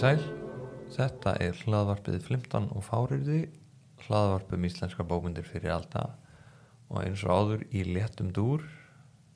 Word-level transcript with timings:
Sæl, 0.00 0.22
þetta 0.94 1.34
er 1.44 1.58
hlaðvarpið 1.60 2.22
Flimtan 2.24 2.70
og 2.72 2.86
Fáriði, 2.86 3.42
hlaðvarpum 4.06 4.62
íslenska 4.64 5.04
bókundir 5.04 5.44
fyrir 5.44 5.74
alltaf 5.74 6.14
og 6.88 7.02
eins 7.02 7.20
og 7.26 7.34
áður 7.34 7.66
í 7.68 7.82
léttum 7.84 8.30
dúr 8.32 8.64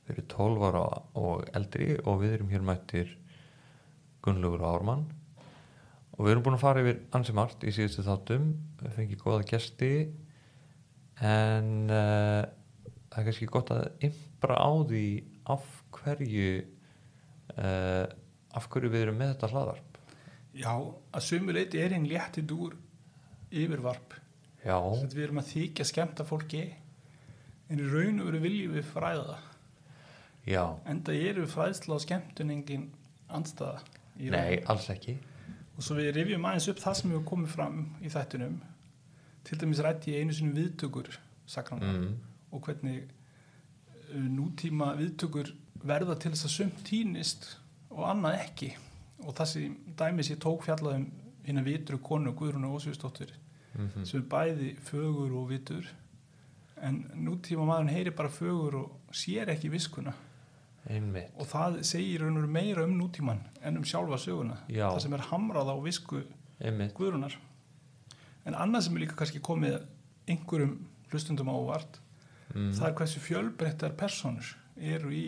fyrir 0.09 0.25
12 0.33 0.65
ára 0.71 0.87
og 1.21 1.45
eldri 1.53 1.91
og 2.01 2.23
við 2.23 2.39
erum 2.39 2.55
hér 2.55 2.65
mættir 2.65 3.13
Gunnlaugur 4.25 4.65
Ármann. 4.65 5.05
Og 6.17 6.25
við 6.25 6.33
erum 6.33 6.49
búin 6.49 6.57
að 6.57 6.65
fara 6.65 6.87
yfir 6.87 7.05
ansi 7.21 7.37
margt 7.37 7.69
í 7.69 7.77
síðustu 7.77 8.09
þáttum, 8.09 8.51
við 8.81 8.97
fengið 8.97 9.21
góða 9.21 9.47
gesti 9.53 9.95
en 11.21 11.73
uh, 11.93 12.41
það 13.13 13.21
er 13.21 13.29
kannski 13.29 13.53
gott 13.53 13.75
að 13.77 13.91
ymbra 14.09 14.63
á 14.65 14.73
því 14.81 15.09
af 15.59 15.69
hverju 16.01 16.53
uh, 17.53 18.07
af 18.57 18.71
hverju 18.73 18.97
við 18.97 19.05
erum 19.11 19.21
með 19.21 19.37
þetta 19.37 19.53
hlaðvarp 19.53 19.94
Já, 20.55 20.75
að 21.15 21.27
sömu 21.27 21.55
leiti 21.55 21.81
er 21.83 21.97
einn 21.97 22.07
létti 22.09 22.45
dúr 22.47 22.77
yfirvarp. 23.51 24.15
Við 25.11 25.25
erum 25.27 25.43
að 25.43 25.51
þykja 25.51 25.87
skemmta 25.89 26.27
fólki 26.27 26.63
en 27.73 27.81
í 27.81 27.89
raun 27.89 28.23
og 28.23 28.31
veru 28.31 28.41
viljum 28.45 28.77
við 28.77 28.87
fræða 28.93 29.25
það. 29.29 29.51
já, 30.47 30.65
Enda 30.89 31.17
eru 31.17 31.47
fræðsla 31.49 31.97
og 31.97 32.05
skemmtun 32.05 32.53
engin 32.55 32.89
raun. 33.29 33.83
nei, 34.19 34.63
alls 34.71 34.91
ekki 34.93 35.19
Og 35.75 35.83
svo 35.83 35.97
við 35.99 36.13
rifjum 36.15 36.45
aðeins 36.47 36.69
upp 36.71 36.79
það 36.79 36.97
sem 36.99 37.11
hefur 37.11 37.27
komið 37.33 37.51
fram 37.51 37.79
í 37.99 38.11
þættunum. 38.13 38.59
Til 39.45 39.59
dæmis 39.61 39.83
rætti 39.83 40.15
ég 40.15 40.23
einu 40.23 40.37
sinni 40.37 40.55
viðtökur 40.55 41.11
sakrana 41.51 41.91
mm. 41.91 42.13
og 42.55 42.69
hvernig 42.69 43.01
uh, 43.03 44.29
nútíma 44.31 44.93
viðtökur 45.01 45.51
verða 45.85 46.15
til 46.21 46.33
þess 46.33 46.47
að 46.47 46.55
sumt 46.55 46.85
týnist 46.87 47.49
og 47.91 48.07
annað 48.09 48.39
ekki. 48.45 48.71
Og 49.23 49.35
þessi 49.39 49.69
dæmis 49.99 50.31
ég 50.33 50.41
tók 50.43 50.65
fjallaðum 50.67 51.07
hérna 51.45 51.65
vitru 51.65 52.01
konu 52.03 52.35
Guðrunu 52.35 52.75
Ósvíðsdóttir 52.75 53.35
Mm 53.75 54.05
sem 54.07 54.21
er 54.21 54.27
bæði 54.31 54.69
fögur 54.87 55.33
og 55.35 55.49
vitur. 55.51 55.89
En 56.79 57.11
nútíma 57.15 57.65
maðurinn 57.67 57.91
heyri 57.91 58.11
bara 58.11 58.29
fögur 58.31 58.75
og 58.75 58.93
sér 59.11 59.51
ekki 59.51 59.69
viskuna. 59.69 60.13
Einmitt. 60.87 61.33
Og 61.35 61.47
það 61.47 61.83
segir 61.83 62.23
meira 62.47 62.85
um 62.85 62.95
nútíman 62.95 63.41
en 63.63 63.77
um 63.77 63.85
sjálfa 63.85 64.19
söguna. 64.19 64.59
Já. 64.69 64.93
það 64.93 65.01
sem 65.01 65.13
er 65.13 65.27
hamrað 65.31 65.73
á 65.75 65.77
visku 65.83 66.23
einmitt, 66.61 66.95
Guðrunar 66.95 67.37
en 68.45 68.55
annað 68.55 68.87
sem 68.87 68.97
er 68.97 69.05
líka 69.05 69.19
kannski 69.19 69.41
komið 69.45 69.81
einhverjum 70.31 70.77
hlustundum 71.11 71.51
á 71.53 71.55
óvart 71.55 71.99
mm. 72.55 72.73
það 72.77 72.87
er 72.89 72.97
hversu 73.01 73.23
fjölbreyttar 73.25 73.97
personur 73.99 74.55
eru 74.77 75.13
í 75.15 75.27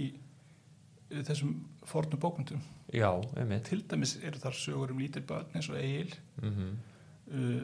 þessum 1.11 1.53
fornum 1.87 2.19
bókmyndum 2.21 2.61
já, 2.93 3.11
til 3.65 3.83
dæmis 3.89 4.17
eru 4.23 4.39
þar 4.43 4.53
sögur 4.59 4.91
um 4.91 4.99
lítil 4.99 5.23
börn 5.27 5.47
eins 5.55 5.69
og 5.71 5.77
Egil. 5.81 6.15
Mm 6.43 6.77
uh, 7.33 7.63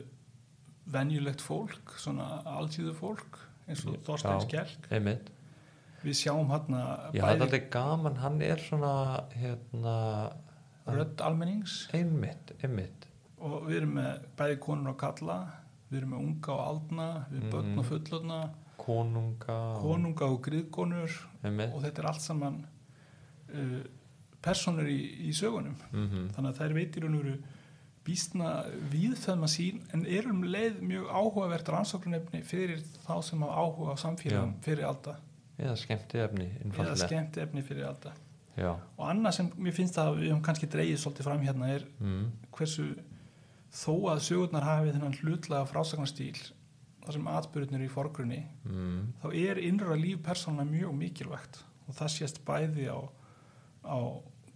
venjulegt 0.93 1.41
fólk 1.41 1.93
svona 1.97 2.43
alltíðu 2.59 2.93
fólk 2.99 3.39
eins 3.69 3.85
og 3.87 3.95
Já. 3.95 4.01
Þorstein 4.09 4.41
Skjálk 4.43 4.89
einmitt. 4.91 5.29
Við 6.03 6.17
sjáum 6.19 6.49
hann 6.51 6.75
já, 7.15 7.23
það 7.23 7.55
er 7.55 7.69
gaman, 7.71 8.17
hann 8.19 8.41
er 8.43 8.59
svona 8.59 9.23
hérna 9.39 10.33
rödd 10.91 11.21
almennings. 11.23 11.85
Einmitt, 11.95 12.51
einmitt. 12.65 13.07
Og 13.39 13.69
við 13.69 13.77
erum 13.83 13.95
með 14.01 14.25
bæði 14.39 14.59
konur 14.67 14.91
og 14.91 14.99
kalla 14.99 15.37
við 15.93 16.01
erum 16.01 16.11
með 16.17 16.25
unga 16.27 16.57
og 16.57 16.65
aldna 16.67 17.07
við 17.31 17.39
erum 17.39 17.51
börn 17.55 17.71
Mhm. 17.71 17.79
og 17.79 17.85
fullorna 17.93 18.41
konunga 18.83 19.59
og- 19.77 19.83
konunga 19.83 20.25
og 20.27 20.43
griðkonur. 20.43 21.13
Og 21.45 21.83
þetta 21.85 21.99
er 22.03 22.07
allt 22.11 22.21
saman 22.21 22.67
uh, 23.53 23.81
personur 24.43 24.89
í, 24.91 25.01
í 25.29 25.33
sögunum. 25.37 25.77
Mm 25.93 26.31
þannig 26.37 26.49
að 26.53 26.63
þær 26.63 26.79
veitir 26.79 27.07
hún 27.07 27.19
veru 27.21 27.37
býstna 28.03 28.65
víðfæðma 28.91 29.49
sín 29.51 29.83
en 29.95 30.03
er 30.11 30.27
um 30.31 30.43
leið 30.43 30.81
mjög 30.83 31.11
áhugavert 31.13 31.69
rannsóknarnefni 31.71 32.43
fyrir 32.43 32.83
þá 33.05 33.15
sem 33.23 33.45
hafa 33.45 33.63
áhuga 33.63 33.95
á 33.95 33.97
samfélagum 34.03 34.57
fyrir 34.65 34.89
alda. 34.89 35.17
Eða 35.61 35.77
skemmti 35.79 36.19
efni, 36.19 36.49
eða 36.73 36.97
skemmt 36.99 37.39
efni 37.39 37.63
fyrir 37.63 37.87
alda. 37.87 38.15
Já, 38.57 38.73
og 38.75 39.05
annað 39.09 39.37
sem 39.39 39.53
mér 39.57 39.77
finnst 39.77 39.97
að 40.01 40.19
við 40.19 40.33
höfum 40.33 40.43
kannski 40.45 40.69
dreigið 40.69 40.99
svolítið 41.01 41.29
fram 41.29 41.45
hérna 41.47 41.69
er 41.73 41.87
mm. 42.03 42.25
hversu 42.53 42.89
þó 43.73 43.95
að 44.13 44.25
sögurnar 44.27 44.67
hafi 44.67 44.93
þennan 44.93 45.17
hlutlega 45.23 45.69
frásagnarstýl 45.71 46.37
þar 47.03 47.17
sem 47.17 47.31
atbyrðunir 47.33 47.81
eru 47.81 47.89
í 47.89 47.93
forgrunni 47.93 48.43
Mm. 48.69 49.13
þá 49.23 49.27
er 49.35 49.59
innra 49.59 49.97
líf 49.99 50.21
persóna 50.23 50.67
mjög 50.69 50.93
mikilvægt. 50.99 51.63
Og 51.89 51.97
það 51.97 52.13
sést 52.15 52.45
bæði 52.47 52.87
á, 52.93 53.01
á 53.85 53.99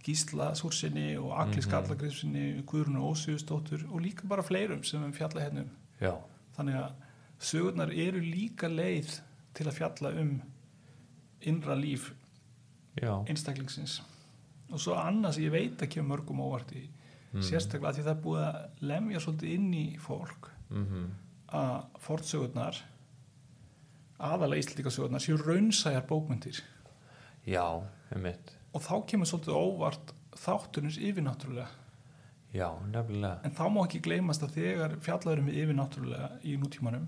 Gísla 0.07 0.53
Súrsinni 0.55 1.17
og 1.19 1.33
Agli 1.35 1.61
Mhm. 1.61 1.67
Skallagriðsinni, 1.67 2.63
Guðrunu 2.65 3.03
Ósíðustóttur 3.11 3.85
og 3.91 4.01
líka 4.01 4.27
bara 4.27 4.43
fleirum 4.43 4.83
sem 4.83 5.03
við 5.03 5.17
fjalla 5.17 5.41
hérna 5.41 5.61
um. 5.61 5.69
Já, 6.01 6.13
þannig 6.57 6.75
að 6.75 6.91
sögurnar 7.39 7.91
eru 7.91 8.21
líka 8.21 8.67
leið 8.67 9.19
til 9.53 9.67
að 9.67 9.73
fjalla 9.73 10.13
um 10.21 10.41
innra 11.41 11.75
líf 11.75 12.13
já. 12.95 13.25
einstaklingsins. 13.27 14.01
Og 14.71 14.79
svo 14.79 14.95
annað 14.95 15.33
sem 15.33 15.43
ég 15.43 15.51
veit 15.51 15.81
að 15.81 15.89
kemur 15.89 16.17
mörgum 16.17 16.39
óvart 16.39 16.71
í 16.75 16.87
mm. 17.33 17.41
sérstaklega 17.41 17.93
því 17.93 18.03
það 18.03 18.15
er 18.15 18.23
búið 18.23 18.43
að 18.47 18.83
lemja 18.91 19.19
svolítið 19.23 19.53
inn 19.53 19.73
í 19.73 19.87
fólk 19.99 20.51
mm 20.69 21.07
að 21.47 21.99
fortsögurnar 22.03 22.81
aðalega 24.19 24.65
íslíkasögurnar 24.65 25.23
séu 25.23 25.37
raunsæjar 25.39 26.03
bókmyndir 26.09 26.59
já, 27.47 27.63
einmitt 28.11 28.56
og 28.73 28.83
þá 28.83 28.95
kemur 29.09 29.29
svolítið 29.29 29.59
óvart 29.59 30.13
þáttunins 30.37 30.97
yfirnáttúrulega. 31.01 31.69
Já, 32.53 32.69
nefnilega. 32.89 33.39
En 33.43 33.55
þá 33.55 33.63
má 33.73 33.81
ekki 33.83 34.03
gleymast 34.05 34.43
að 34.45 34.57
þegar 34.57 34.97
fjallaðurum 35.03 35.49
við 35.49 35.61
yfirnáttúrulega 35.63 36.29
í 36.47 36.55
nútímanum 36.59 37.07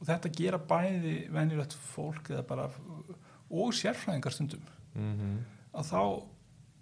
og 0.00 0.08
þetta 0.08 0.32
gera 0.36 0.60
bæði 0.70 1.14
venjulegt 1.34 1.76
fólk 1.92 2.30
eða 2.32 2.44
bara 2.48 2.68
og 3.50 3.72
sérfræðingar 3.76 4.36
stundum 4.36 4.68
mm 4.94 5.40
að 5.70 5.86
þá 5.86 6.02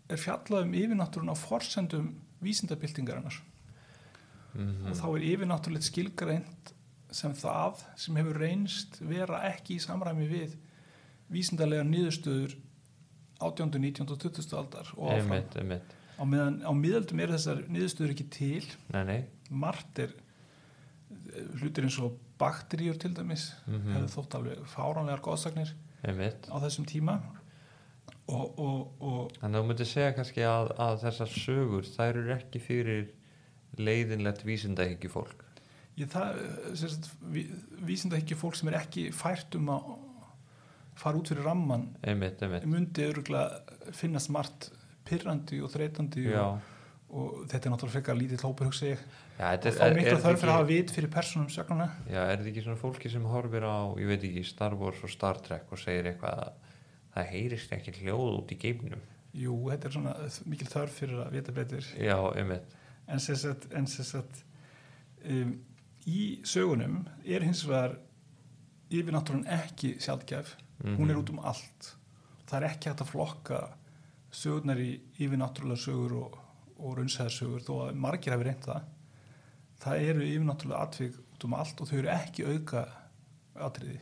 er 0.09 0.21
fjallaðum 0.23 0.75
yfirnáttúrun 0.79 1.33
á 1.33 1.37
forsendum 1.37 2.07
vísindabildingarinnar 2.41 3.37
-hmm. 4.55 4.89
og 4.89 4.97
þá 4.97 5.09
er 5.17 5.27
yfirnáttúrulegt 5.33 5.85
skilgreint 5.85 6.73
sem 7.11 7.35
það 7.35 7.85
sem 7.97 8.17
hefur 8.17 8.41
reynst 8.41 9.01
vera 9.01 9.43
ekki 9.49 9.77
í 9.77 9.85
samræmi 9.85 10.29
við 10.29 10.57
vísindarlega 11.29 11.85
niðurstöður 11.85 12.57
18. 13.39 13.71
19. 13.79 14.09
og 14.09 14.19
20. 14.19 14.49
aldar 14.59 14.93
og 14.97 15.13
áfram. 15.13 15.33
einmitt, 15.33 15.57
einmitt 15.63 15.97
Á, 16.19 16.27
meðan, 16.27 16.57
á 16.67 16.73
miðaldum 16.75 17.21
eru 17.23 17.37
þessar 17.37 17.61
niðurstöður 17.71 18.15
ekki 18.17 18.25
til 18.35 18.65
nei, 18.91 19.05
nei 19.07 19.21
margt 19.49 20.01
er 20.03 20.15
hlutir 21.61 21.87
eins 21.87 21.99
og 22.03 22.17
bakteríur 22.41 22.99
til 22.99 23.13
dæmis 23.15 23.53
mm 23.67 23.93
hefur 23.95 24.09
þótt 24.17 24.39
alveg 24.39 24.65
fáránlegar 24.73 25.23
góðsagnir 25.25 25.75
á 26.03 26.57
þessum 26.63 26.87
tíma 26.89 27.21
og, 28.29 28.59
og, 28.59 28.81
og 29.01 29.37
Þannig 29.39 29.57
að 29.57 29.63
þú 29.63 29.69
myndir 29.71 29.89
segja 29.89 30.15
kannski 30.17 30.45
að, 30.47 30.73
að 30.79 30.99
þessar 31.05 31.33
sögur, 31.33 31.87
þær 31.97 32.21
eru 32.23 32.35
ekki 32.35 32.61
fyrir 32.63 33.07
leiðinlegt 33.79 34.45
vísindahyggju 34.45 35.11
fólk. 35.13 35.45
ég, 35.99 36.11
það 36.13 36.43
sérst, 36.79 37.09
ví, 37.33 37.47
vísinda 37.89 38.19
ekki 38.19 38.37
fólk 38.39 38.59
sem 38.59 38.71
er 38.71 38.81
ekki 38.83 39.09
fært 39.15 39.57
um 39.59 39.73
að 39.75 39.89
fara 40.99 41.21
út 41.21 41.31
fyrir 41.33 41.47
ramman 41.47 41.87
Einmitt, 42.03 42.43
einmitt. 42.43 42.67
myndi 42.69 43.07
öruglega 43.09 43.93
finnast 43.97 44.33
margt 44.35 44.71
pyrrandi 45.09 45.63
og 45.65 45.73
þreytandi 45.73 46.27
og, 46.37 46.59
og 47.09 47.41
þetta 47.49 47.65
er 47.69 47.75
náttúrulega 47.75 47.97
frekar 47.97 48.19
lítið 48.19 48.45
hópur 48.49 48.71
hugsa 48.71 48.93
ég 48.93 49.03
já 49.39 49.49
og 49.49 49.65
þá 49.65 49.85
mikla 49.95 50.17
þetta 50.17 50.25
þörf 50.25 50.41
fyrir 50.43 50.51
að 50.53 50.57
hafa 50.57 50.69
vit 50.69 50.91
fyrir 50.93 51.13
persónum 51.13 51.53
sögnuna 51.53 51.87
já, 52.11 52.21
er 52.25 52.41
þetta 52.41 52.51
ekki 52.51 52.65
svona 52.67 52.81
fólki 52.81 53.13
sem 53.13 53.29
horfir 53.31 53.65
á, 53.65 53.77
ég 53.97 54.11
veit 54.11 54.27
ekki, 54.29 54.43
Star 54.45 54.75
Wars 54.77 55.01
og 55.07 55.13
Star 55.13 55.39
Trek 55.45 55.71
og 55.73 55.81
segir 55.81 56.11
eitthvað 56.11 56.43
að 56.43 56.67
það 57.15 57.31
heyrist 57.33 57.73
ekki 57.73 57.95
hljóð 58.03 58.35
út 58.43 58.53
í 58.53 58.59
geimnum. 58.61 59.07
jú, 59.39 59.55
þetta 59.71 59.89
er 59.89 59.95
svona 59.95 60.15
mikil 60.51 60.69
þörf 60.69 60.99
fyrir 61.01 61.23
að 61.25 61.33
vita 61.39 61.55
betur 61.57 61.89
Já, 61.97 62.17
einmitt. 62.35 62.77
en 63.09 63.21
sagt 63.23 64.45
um, 65.25 65.55
í 66.09 66.23
sögunum 66.45 67.01
er 67.25 67.47
hins 67.47 67.65
vegar 67.69 67.97
yfirnáttúrun 68.91 69.47
ekki 69.49 69.97
sjálfgæf 70.03 70.57
hún 70.85 71.11
er 71.11 71.15
Mhm. 71.17 71.23
út 71.23 71.31
um 71.31 71.39
allt. 71.45 71.95
Það 72.47 72.57
er 72.63 72.69
ekki 72.69 72.89
hægt 72.91 73.01
að 73.03 73.11
flokka 73.13 73.69
sögurnar 74.33 74.79
í 74.79 75.01
yfirnáttúrulega 75.19 75.77
sögur 75.85 76.13
og, 76.23 76.39
og 76.79 76.97
raunsæðar 76.99 77.35
sögur 77.35 77.61
þó 77.65 77.89
að 77.89 77.95
margir 77.97 78.33
hafi 78.33 78.45
reynt 78.45 78.65
það. 78.67 78.83
Það 79.81 80.03
eru 80.09 80.21
yfirnáttúrulega 80.27 80.83
atvik 80.83 81.15
út 81.35 81.45
um 81.45 81.55
allt 81.55 81.81
og 81.81 81.89
þau 81.89 81.99
eru 81.99 82.09
ekki 82.09 82.47
auka 82.47 82.89
atriði. 83.57 84.01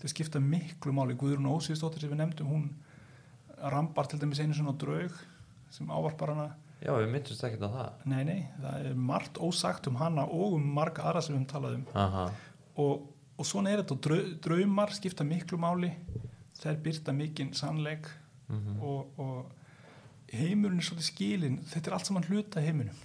Þau 0.00 0.08
skipta 0.08 0.40
miklu 0.40 0.92
máli. 0.92 1.14
Guðrún 1.14 1.46
Ósíðsdóttir 1.52 2.00
sem 2.00 2.10
við 2.10 2.20
nefndum 2.22 2.48
hún 2.50 2.70
rambar 3.62 4.08
til 4.10 4.18
dæmis 4.18 4.40
einu 4.42 4.54
svona 4.56 4.74
draug 4.78 5.12
sem 5.70 5.86
ávarpar 5.86 6.32
hana. 6.34 6.48
Já, 6.82 6.90
við 6.98 7.12
myndumst 7.12 7.44
ekkert 7.46 7.62
á 7.62 7.70
það. 7.70 7.90
nei 8.10 8.24
nei, 8.24 8.48
það 8.60 8.86
er 8.90 8.94
margt 8.98 9.34
ósagt 9.38 9.86
um 9.86 9.94
hana 10.00 10.24
og 10.26 10.54
um 10.56 10.64
marga 10.74 11.02
aðra 11.06 11.22
sem 11.22 11.36
við 11.36 11.44
höfum 11.44 11.52
talað 11.52 11.74
um. 11.76 11.84
Aha, 11.94 12.24
og, 12.82 13.04
og 13.42 13.48
svona 13.48 13.72
er 13.72 13.82
þetta. 13.82 13.96
Og 13.96 14.04
drau, 14.06 14.20
draumar 14.46 14.92
skipta 14.94 15.26
miklu 15.26 15.58
máli. 15.60 15.90
Þær 16.62 16.78
byrta 16.84 17.14
mikinn 17.16 17.52
sannleik. 17.58 18.06
Mm 18.52 18.78
og, 18.84 19.18
og 19.22 20.32
heimurinn 20.32 20.80
er 20.80 20.84
svolítið 20.86 21.06
skilin 21.06 21.58
þetta 21.68 21.88
er 21.90 21.94
allt 21.96 22.08
saman 22.08 22.24
hluta 22.28 22.60
heiminum. 22.64 22.98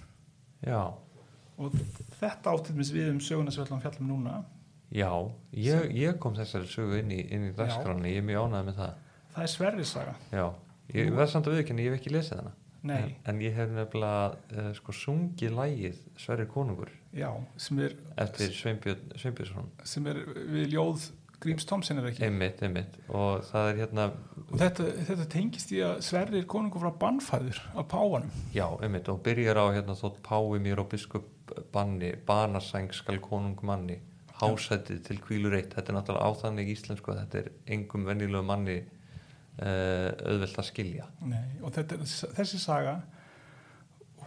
Já, 0.64 0.80
og 1.58 1.74
þetta 2.20 2.52
áttilmis 2.52 2.90
við 2.94 3.10
um 3.12 3.20
söguna 3.22 3.52
sem 3.52 3.62
við 3.62 3.66
ætlum 3.68 3.78
að 3.78 3.84
fjalla 3.86 4.04
um 4.04 4.10
núna. 4.12 4.36
Já. 4.94 5.10
Ég, 5.52 5.90
ég 5.96 6.18
kom 6.22 6.36
þessari 6.36 6.68
sögu 6.70 6.98
inn 7.02 7.12
í, 7.12 7.20
í 7.20 7.50
dagskráni 7.56 8.14
ég 8.14 8.22
er 8.22 8.26
mjög 8.28 8.46
ánægð 8.48 8.68
með 8.70 8.78
það. 8.80 8.94
Það 9.34 9.44
er 9.44 9.52
Sverrisaga 9.52 10.14
já, 10.32 10.44
ég 10.96 11.10
Nú- 11.10 11.16
verð 11.20 11.32
samt 11.34 11.48
að 11.50 11.58
viðkynna, 11.58 11.84
ég 11.84 11.92
hef 11.92 12.00
ekki 12.00 12.14
lesið 12.14 12.40
hana 12.40 12.54
Nei, 12.86 13.16
en, 13.26 13.40
ég 13.42 13.56
hef 13.58 13.70
nefnilega 13.74 14.34
uh, 14.54 14.68
sko 14.76 14.94
sungið 14.94 15.56
lægið 15.56 16.02
Sverri 16.20 16.46
konungur. 16.50 16.92
Já, 17.16 17.30
sem 17.58 17.80
er, 17.82 17.96
eftir 18.20 18.52
Sveinbjörn 18.54 19.16
Sveinbjörnsson. 19.18 19.72
sem 19.88 20.06
er 20.06 20.20
við 20.52 20.76
ljóð 20.76 21.08
Gríms 21.38 21.66
Tomsen 21.70 22.00
er 22.00 22.08
ekki? 22.08 22.24
Einmitt, 22.26 22.62
einmitt. 22.66 22.96
Og 23.14 23.44
það 23.46 23.68
er 23.70 23.76
hérna 23.78 24.06
og 24.42 24.54
þetta, 24.58 24.86
þetta 25.06 25.26
tengist 25.30 25.70
í 25.74 25.78
að 25.86 26.00
Sverrir 26.06 26.46
konungur 26.50 26.82
frá 26.82 26.96
bannfæður 27.04 27.60
af 27.78 27.86
páfanum. 27.92 28.32
Já, 28.54 28.66
einmitt, 28.82 29.10
og 29.12 29.20
byrjar 29.26 29.60
á 29.62 29.66
hérna 29.76 29.94
þótt 29.98 30.18
pái 30.26 30.58
mér 30.64 30.82
og 30.82 30.90
biskup 30.90 31.54
banni 31.74 32.12
banasæng 32.26 32.90
skal 32.94 33.20
konung 33.22 33.58
manni 33.62 34.00
hásætið 34.38 35.02
til 35.06 35.18
kvílur 35.22 35.56
eitt. 35.58 35.74
Þetta 35.74 35.92
er 35.92 35.98
náttúrulega 35.98 36.26
á 36.26 36.30
þannig 36.42 36.72
íslensku 36.74 37.14
að 37.14 37.20
þetta 37.22 37.40
er 37.40 37.50
engum 37.74 38.06
venjulegu 38.06 38.46
manni 38.46 38.78
auðvelt 39.58 40.58
að 40.60 40.68
skilja. 40.68 41.06
Nei, 41.26 41.46
og 41.62 41.72
þetta, 41.74 41.98
þessi 42.36 42.60
saga 42.62 42.98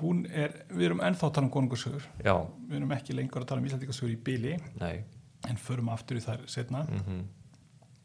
hún 0.01 0.25
er, 0.27 0.63
við 0.71 0.89
erum 0.89 1.03
ennþá 1.05 1.27
að 1.27 1.35
tala 1.37 1.47
um 1.47 1.53
konungursögur 1.53 2.07
já, 2.23 2.33
við 2.67 2.79
erum 2.79 2.95
ekki 2.95 3.15
lengur 3.15 3.43
að 3.43 3.51
tala 3.51 3.61
um 3.61 3.67
íslandikasögur 3.69 4.15
í 4.15 4.55
nei. 4.81 5.03
en 5.47 5.61
förum 5.61 5.91
aftur 5.93 6.17
í 6.17 6.23
þær 6.25 6.47
setna 6.49 6.87
mm 6.89 7.21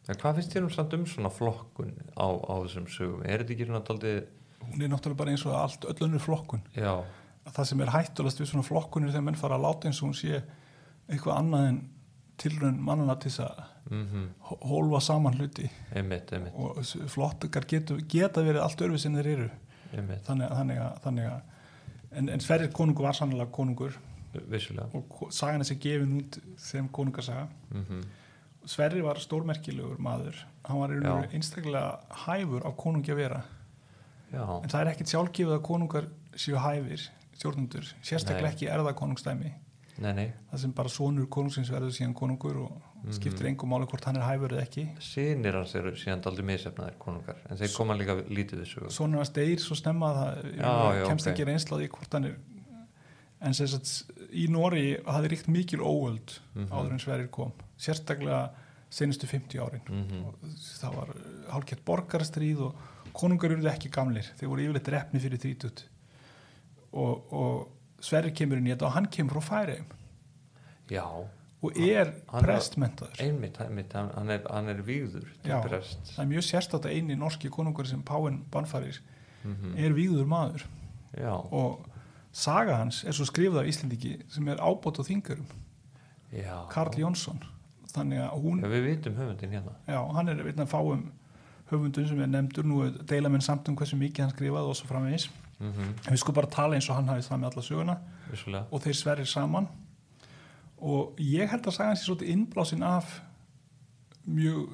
en 0.07 0.19
hvað 0.21 0.39
finnst 0.39 0.55
þér 0.55 0.67
um 0.67 0.73
samt 0.75 0.95
um 0.95 1.07
svona 1.11 1.31
flokkun 1.35 1.95
á, 2.15 2.27
á 2.31 2.55
þessum 2.63 2.87
sögum? 2.91 3.25
Er 3.27 3.43
þetta 3.43 3.55
ekki 3.57 3.67
daldið 3.89 4.19
hún 4.67 4.83
er 4.83 4.91
náttúrulega 4.93 5.21
bara 5.21 5.35
eins 5.35 5.45
og 5.47 5.57
allt 5.59 5.87
öll 5.91 6.07
önnur 6.07 6.23
flokkun. 6.23 6.63
Já, 6.75 7.03
að 7.47 7.59
það 7.59 7.69
sem 7.71 7.83
er 7.83 7.93
hættulast 7.95 8.41
við 8.41 8.51
svona 8.51 8.67
flokkunir 8.67 9.13
þegar 9.13 9.27
menn 9.29 9.39
fara 9.39 9.59
að 9.59 9.67
láta 9.67 9.91
eins 9.91 10.01
og 10.03 10.11
hún 10.11 10.19
sé 10.19 10.41
eitthvað 11.07 11.41
annað 11.41 11.69
en 11.71 11.81
tilraun 12.39 12.79
mannana 12.85 13.17
til 13.21 13.31
þess 13.31 13.41
að 13.47 13.63
mm 13.91 14.25
hó- 14.49 14.59
hólfa 14.71 15.01
saman 15.07 15.37
hluti. 15.39 15.69
Einmitt, 15.95 16.33
einmitt, 16.33 16.55
og 16.59 16.81
flottukar 17.13 17.65
getu, 17.71 17.97
geta 18.09 18.43
verið 18.43 18.63
allt 18.65 18.81
örfið 18.83 18.99
sem 19.05 19.15
þeir 19.15 19.27
eru. 19.37 19.49
Þannig, 19.97 20.51
þannig, 20.51 20.79
að, 20.83 21.01
þannig 21.05 21.27
að 21.31 21.41
en, 22.19 22.29
en 22.35 22.41
Sverrir 22.41 22.73
konungur 22.75 23.07
var 23.07 23.15
sannlega 23.15 23.47
konungur. 23.55 23.95
Vissulega. 24.51 24.89
Og 24.95 25.05
ko- 25.09 25.31
sagan 25.31 25.61
er 25.63 25.69
sér 25.69 25.79
gefin 25.81 26.17
út 26.21 26.39
sem 26.59 26.89
konungarsaga. 26.89 27.49
Mm 27.73 28.05
Sverrir 28.67 29.05
var 29.07 29.15
stórmerkilegur 29.23 30.01
maður. 30.03 30.41
Hann 30.67 30.81
var 30.81 31.29
einstaklega 31.31 32.01
hæfur 32.27 32.65
á 32.67 32.71
konungi 32.75 33.13
að 33.15 33.21
vera. 33.21 33.43
Já, 34.33 34.43
en 34.43 34.69
það 34.73 34.81
er 34.81 34.89
ekkit 34.91 35.13
sjálfgefið 35.13 35.55
að 35.55 35.63
konungar 35.69 36.09
séu 36.35 36.57
hæfir 36.59 37.05
stjórnundur, 37.39 37.87
sérstaklega 38.03 38.43
Nei. 38.49 38.51
ekki 38.57 38.67
erða 38.73 38.93
konungstæmi 38.99 39.53
nei, 39.99 40.13
nei. 40.13 40.27
Það 40.53 40.59
sem 40.61 40.73
bara 40.73 40.89
sonur 40.93 41.27
konungsins 41.33 41.71
verður 41.71 41.93
síðan 41.97 42.15
konungur 42.15 42.57
og 42.67 42.83
Mhm. 43.07 43.13
skiptir 43.13 43.47
engum 43.47 43.69
máli 43.71 43.87
hvort 43.87 44.05
hann 44.05 44.17
er 44.17 44.23
hæfur 44.27 44.51
eða 44.51 44.63
ekki. 44.67 44.89
Sinir 45.01 45.53
hans 45.55 45.75
eru 45.75 45.93
síðan 45.93 46.23
daldið 46.25 46.45
misefnaðir 46.49 46.97
konungar 46.99 47.37
en 47.49 47.57
þeir 47.57 47.77
koma 47.77 47.95
líka 47.95 48.17
lítið 48.29 48.65
sögu. 48.67 48.91
Sonur 48.91 49.17
hans 49.19 49.31
deyr 49.31 49.57
svo 49.63 49.77
snemma 49.77 50.11
að 50.11 50.17
það 50.19 50.57
Já, 50.57 50.95
já, 51.01 51.07
kemst 51.09 51.27
ok. 51.27 51.33
ekki 51.33 51.47
reynsla 51.47 51.77
á 51.77 51.81
því 51.81 51.89
hvort 51.89 52.13
hann 52.13 52.25
er 52.25 52.37
en 53.43 53.55
sem 53.55 53.67
sagt 53.67 54.11
í 54.33 54.49
Nóri 54.49 55.05
hafði 55.05 55.29
ríkt 55.31 55.47
mikil 55.49 55.79
óöld 55.81 56.39
Mhm. 56.57 56.69
áður 56.73 56.93
en 56.93 56.99
Sverrir 56.99 57.31
kom 57.31 57.53
sérstaklega 57.79 58.51
senustu 58.91 59.27
50 59.27 59.59
árin. 59.61 59.83
Mm 59.89 60.25
og 60.27 60.35
það 60.43 60.95
var 60.97 61.09
hálfgett 61.53 61.85
borgarastríð 61.85 62.61
og 62.61 62.75
konungar 63.13 63.53
eru 63.53 63.63
ekki 63.69 63.91
gamlir. 63.91 64.25
Þeir 64.39 64.49
voru 64.49 64.63
yfirleitt 64.67 64.89
repni 64.89 65.21
fyrir 65.21 65.39
30 65.39 65.85
og, 66.93 67.33
og 67.33 67.69
Sverrir 68.01 68.35
kemur 68.37 68.61
inn 68.61 68.69
í 68.69 68.75
þetta 68.75 68.91
og 68.91 68.97
hann 68.97 69.11
kemur 69.13 69.39
frá 69.39 69.51
Færiðum 69.51 69.93
já, 70.91 71.05
og 71.63 71.79
er 71.81 72.13
prestmentaður 72.31 73.23
einmitt, 73.25 73.59
einmitt 73.61 73.93
hann, 73.97 74.31
er, 74.31 74.45
hann 74.51 74.69
er 74.69 74.83
til 74.85 75.27
Já. 75.43 75.61
brest 75.65 76.13
það 76.15 76.25
er 76.25 76.31
mjög 76.31 76.47
sérstætt 76.47 76.89
að 76.89 76.97
eini 76.97 77.17
norski 77.19 77.51
konungur 77.51 77.89
sem 77.89 78.03
Páin 78.07 78.43
bannfærir 78.53 79.01
mm 79.45 79.77
er 79.77 79.93
víður 79.95 80.27
maður. 80.27 80.67
Já, 81.17 81.33
og 81.33 81.87
saga 82.33 82.77
hans 82.77 83.05
er 83.05 83.13
svo 83.13 83.25
skrifað 83.25 83.63
af 83.63 83.69
Íslendingi 83.71 84.17
sem 84.29 84.49
er 84.49 84.61
ábót 84.61 84.99
á 85.01 85.03
þingurum 85.07 85.47
já. 86.33 86.67
Karl 86.71 86.99
Jónsson. 86.99 87.41
Þannig 87.95 88.21
að 88.21 88.43
hún, 88.43 88.61
já, 88.61 88.69
við 88.69 88.83
vitum 88.85 89.15
höfundin 89.17 89.55
hérna. 89.55 89.73
Já, 89.89 90.01
hann 90.13 90.29
er 90.29 90.43
einn 90.43 90.61
að 90.61 90.69
fáum 90.69 91.07
höfundun 91.71 92.09
sem 92.09 92.21
er 92.21 92.27
nefndur. 92.27 92.67
Nú 92.69 92.83
deila 93.09 93.31
menn 93.33 93.41
samt 93.41 93.69
um 93.69 93.77
hversu 93.77 93.97
mikið 93.97 94.27
hann 94.27 94.35
skrifað 94.35 94.69
og 94.69 94.77
svo 94.77 94.91
framvegis 94.91 95.31
mm 95.61 95.95
en 96.07 96.13
við 96.13 96.19
sko 96.21 96.33
bara 96.33 96.47
tala 96.53 96.75
eins 96.77 96.89
og 96.91 96.97
hann 96.97 97.09
hafið 97.09 97.29
það 97.29 97.39
með 97.41 97.51
alla 97.51 97.63
söguna. 97.63 97.99
Vissulega. 98.31 98.65
Og 98.71 98.83
þeir 98.85 98.95
sverir 98.95 99.27
saman. 99.27 99.69
Og 100.79 101.17
ég 101.19 101.49
held 101.51 101.67
að 101.67 101.73
saga 101.73 101.89
hans 101.89 102.03
er 102.03 102.11
svolítið 102.11 102.33
innblásin 102.35 102.83
af 102.85 103.21
mjög 104.27 104.67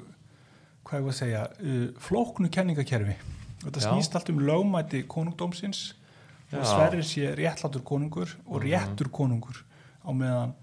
hvað 0.83 0.99
ég 0.99 1.05
var 1.07 1.13
að 1.13 1.19
segja 1.21 1.43
uh, 1.63 1.89
flóknu 2.03 2.51
kenningakerfi. 2.51 3.15
Þetta 3.63 3.81
Já. 3.81 3.87
snýst 3.93 4.17
allt 4.19 4.31
um 4.33 4.41
lögmæti 4.43 5.05
konungdómsins 5.07 5.93
og 6.53 6.59
Já. 6.59 6.65
Sverrir 6.67 7.05
sé 7.07 7.35
réttlátur 7.39 7.83
konungur 7.87 8.29
og 8.47 8.61
Mhm. 8.63 8.67
réttur 8.67 9.09
konungur 9.11 9.63
á 10.05 10.11
meðan 10.13 10.55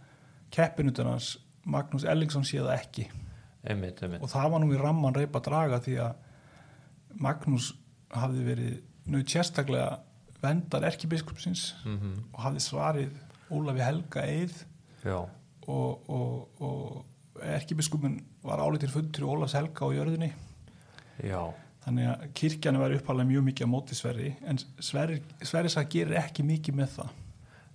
keppinutunars 0.52 1.38
Magnús 1.66 2.04
Ellingsson 2.04 2.44
sé 2.44 2.58
það 2.60 2.76
ekki. 2.80 3.08
Einmitt, 3.64 4.02
einmitt. 4.04 4.22
Og 4.22 4.30
það 4.30 4.52
var 4.52 4.60
nú 4.60 4.74
í 4.74 4.82
ramman 4.82 5.14
reypa 5.16 5.40
draga 5.40 5.80
því 5.80 5.96
að 6.00 6.16
Magnús 7.20 7.74
hafði 8.12 8.44
verið 8.46 8.82
nöð 9.08 9.24
sérstaklega 9.26 10.00
vendar 10.44 10.88
erkibiskupsins 10.90 11.74
mm 11.86 12.18
og 12.34 12.44
hafði 12.46 12.64
svarið 12.64 13.16
Ólafi 13.50 13.84
Helga 13.84 14.26
Eið 14.30 14.60
og, 15.10 16.10
og, 16.10 16.62
og 16.62 17.46
erkibiskupin 17.56 18.20
var 18.44 18.62
álitir 18.64 18.92
fundur 18.94 19.26
í 19.26 19.32
Ólafs 19.32 19.56
Helga 19.58 19.88
á 19.88 19.96
jörðinni. 19.96 20.30
Já, 21.24 21.42
þannig 21.86 22.12
að 22.12 22.28
kirkjana 22.40 22.82
var 22.82 22.96
uppalega 22.96 23.30
mjög 23.30 23.48
mikið 23.50 23.68
á 23.68 23.74
móti 23.74 23.98
Sverri 23.98 24.36
en 24.48 24.60
Sverri, 24.60 25.20
Sverri 25.42 25.72
sað 25.72 25.90
gerir 25.96 26.22
ekki 26.22 26.46
mikið 26.48 26.80
með 26.80 26.94
það. 27.00 27.18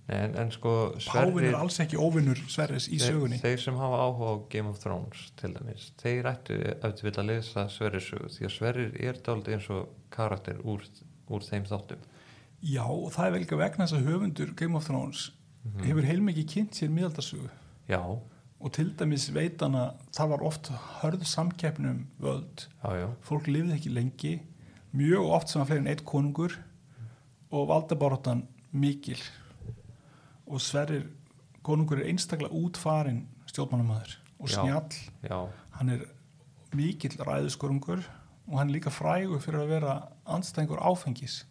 Nei, 0.05 0.17
en, 0.21 0.35
en 0.37 0.51
sko 0.53 0.73
Pávin 0.93 1.05
Sverrir 1.07 1.47
er 1.49 1.59
alls 1.59 1.79
ekki 1.81 1.97
óvinnur 1.97 2.41
Sverris 2.51 2.87
í 2.93 2.99
sögunni. 3.01 3.39
þeir, 3.41 3.55
þeir 3.55 3.63
sem 3.63 3.79
hafa 3.81 4.01
áhuga 4.05 4.33
á 4.33 4.35
Game 4.53 4.69
of 4.69 4.81
Thrones 4.81 5.29
til 5.39 5.53
dæmis, 5.55 5.87
þeir 6.01 6.29
ættu 6.29 6.59
að 6.85 7.23
lesa 7.25 7.65
Sverrir 7.73 8.05
sögu 8.05 8.29
því 8.33 8.49
að 8.49 8.53
Sverrir 8.57 8.99
er 9.01 9.21
dálítið 9.25 9.57
eins 9.57 9.71
og 9.73 9.95
karakter 10.13 10.61
úr, 10.61 10.85
úr 11.33 11.45
þeim 11.45 11.65
þáttum 11.69 12.05
Já, 12.65 12.85
og 12.89 13.11
það 13.13 13.27
er 13.27 13.33
vel 13.35 13.43
ekki 13.45 13.57
vegna 13.59 13.85
þess 13.85 13.97
að 13.99 14.07
höfundur 14.09 14.53
Game 14.57 14.77
of 14.77 14.87
Thrones 14.87 15.27
hefur 15.81 16.05
heilmikið 16.05 16.47
kynnt 16.49 16.77
sér 16.77 16.91
miðaldarsögu. 16.93 17.49
Já, 17.89 18.01
og 18.01 18.71
til 18.73 18.87
dæmis 18.97 19.27
veit 19.35 19.61
hann 19.61 19.77
að 19.77 19.99
það 20.15 20.31
var 20.33 20.43
oft 20.47 20.71
hörð 21.01 21.25
samkeppnum 21.29 22.03
völd. 22.21 22.65
Já, 22.81 22.89
já, 23.03 23.07
fólk 23.25 23.49
lifið 23.51 23.75
ekki 23.77 23.93
lengi 23.93 24.33
mjög 24.95 25.29
oft 25.37 25.51
sem 25.51 25.61
að 25.61 25.71
fleiri 25.71 25.83
en 25.83 25.91
eitt 25.93 26.05
konungur 26.07 26.57
og 27.53 27.67
valdabaráttan 27.69 28.45
mikil. 28.73 29.21
Og 30.49 30.61
Sverrir 30.61 31.07
konungur 31.65 32.01
er 32.01 32.09
einstaklega 32.09 32.53
útfarin 32.53 33.25
stjórnmannamæður 33.49 34.17
og 34.39 34.51
snjall. 34.51 35.01
já, 35.25 35.39
hann 35.77 35.89
er 35.89 36.05
mikill 36.75 37.17
ræðuskorungur 37.21 38.01
og 38.47 38.57
hann 38.59 38.69
er 38.69 38.77
líka 38.77 38.93
frægur 38.93 39.41
fyrir 39.41 39.63
að 39.63 39.71
vera 39.73 39.93
andstæðingur 40.25 40.81
áfengis 40.81 41.43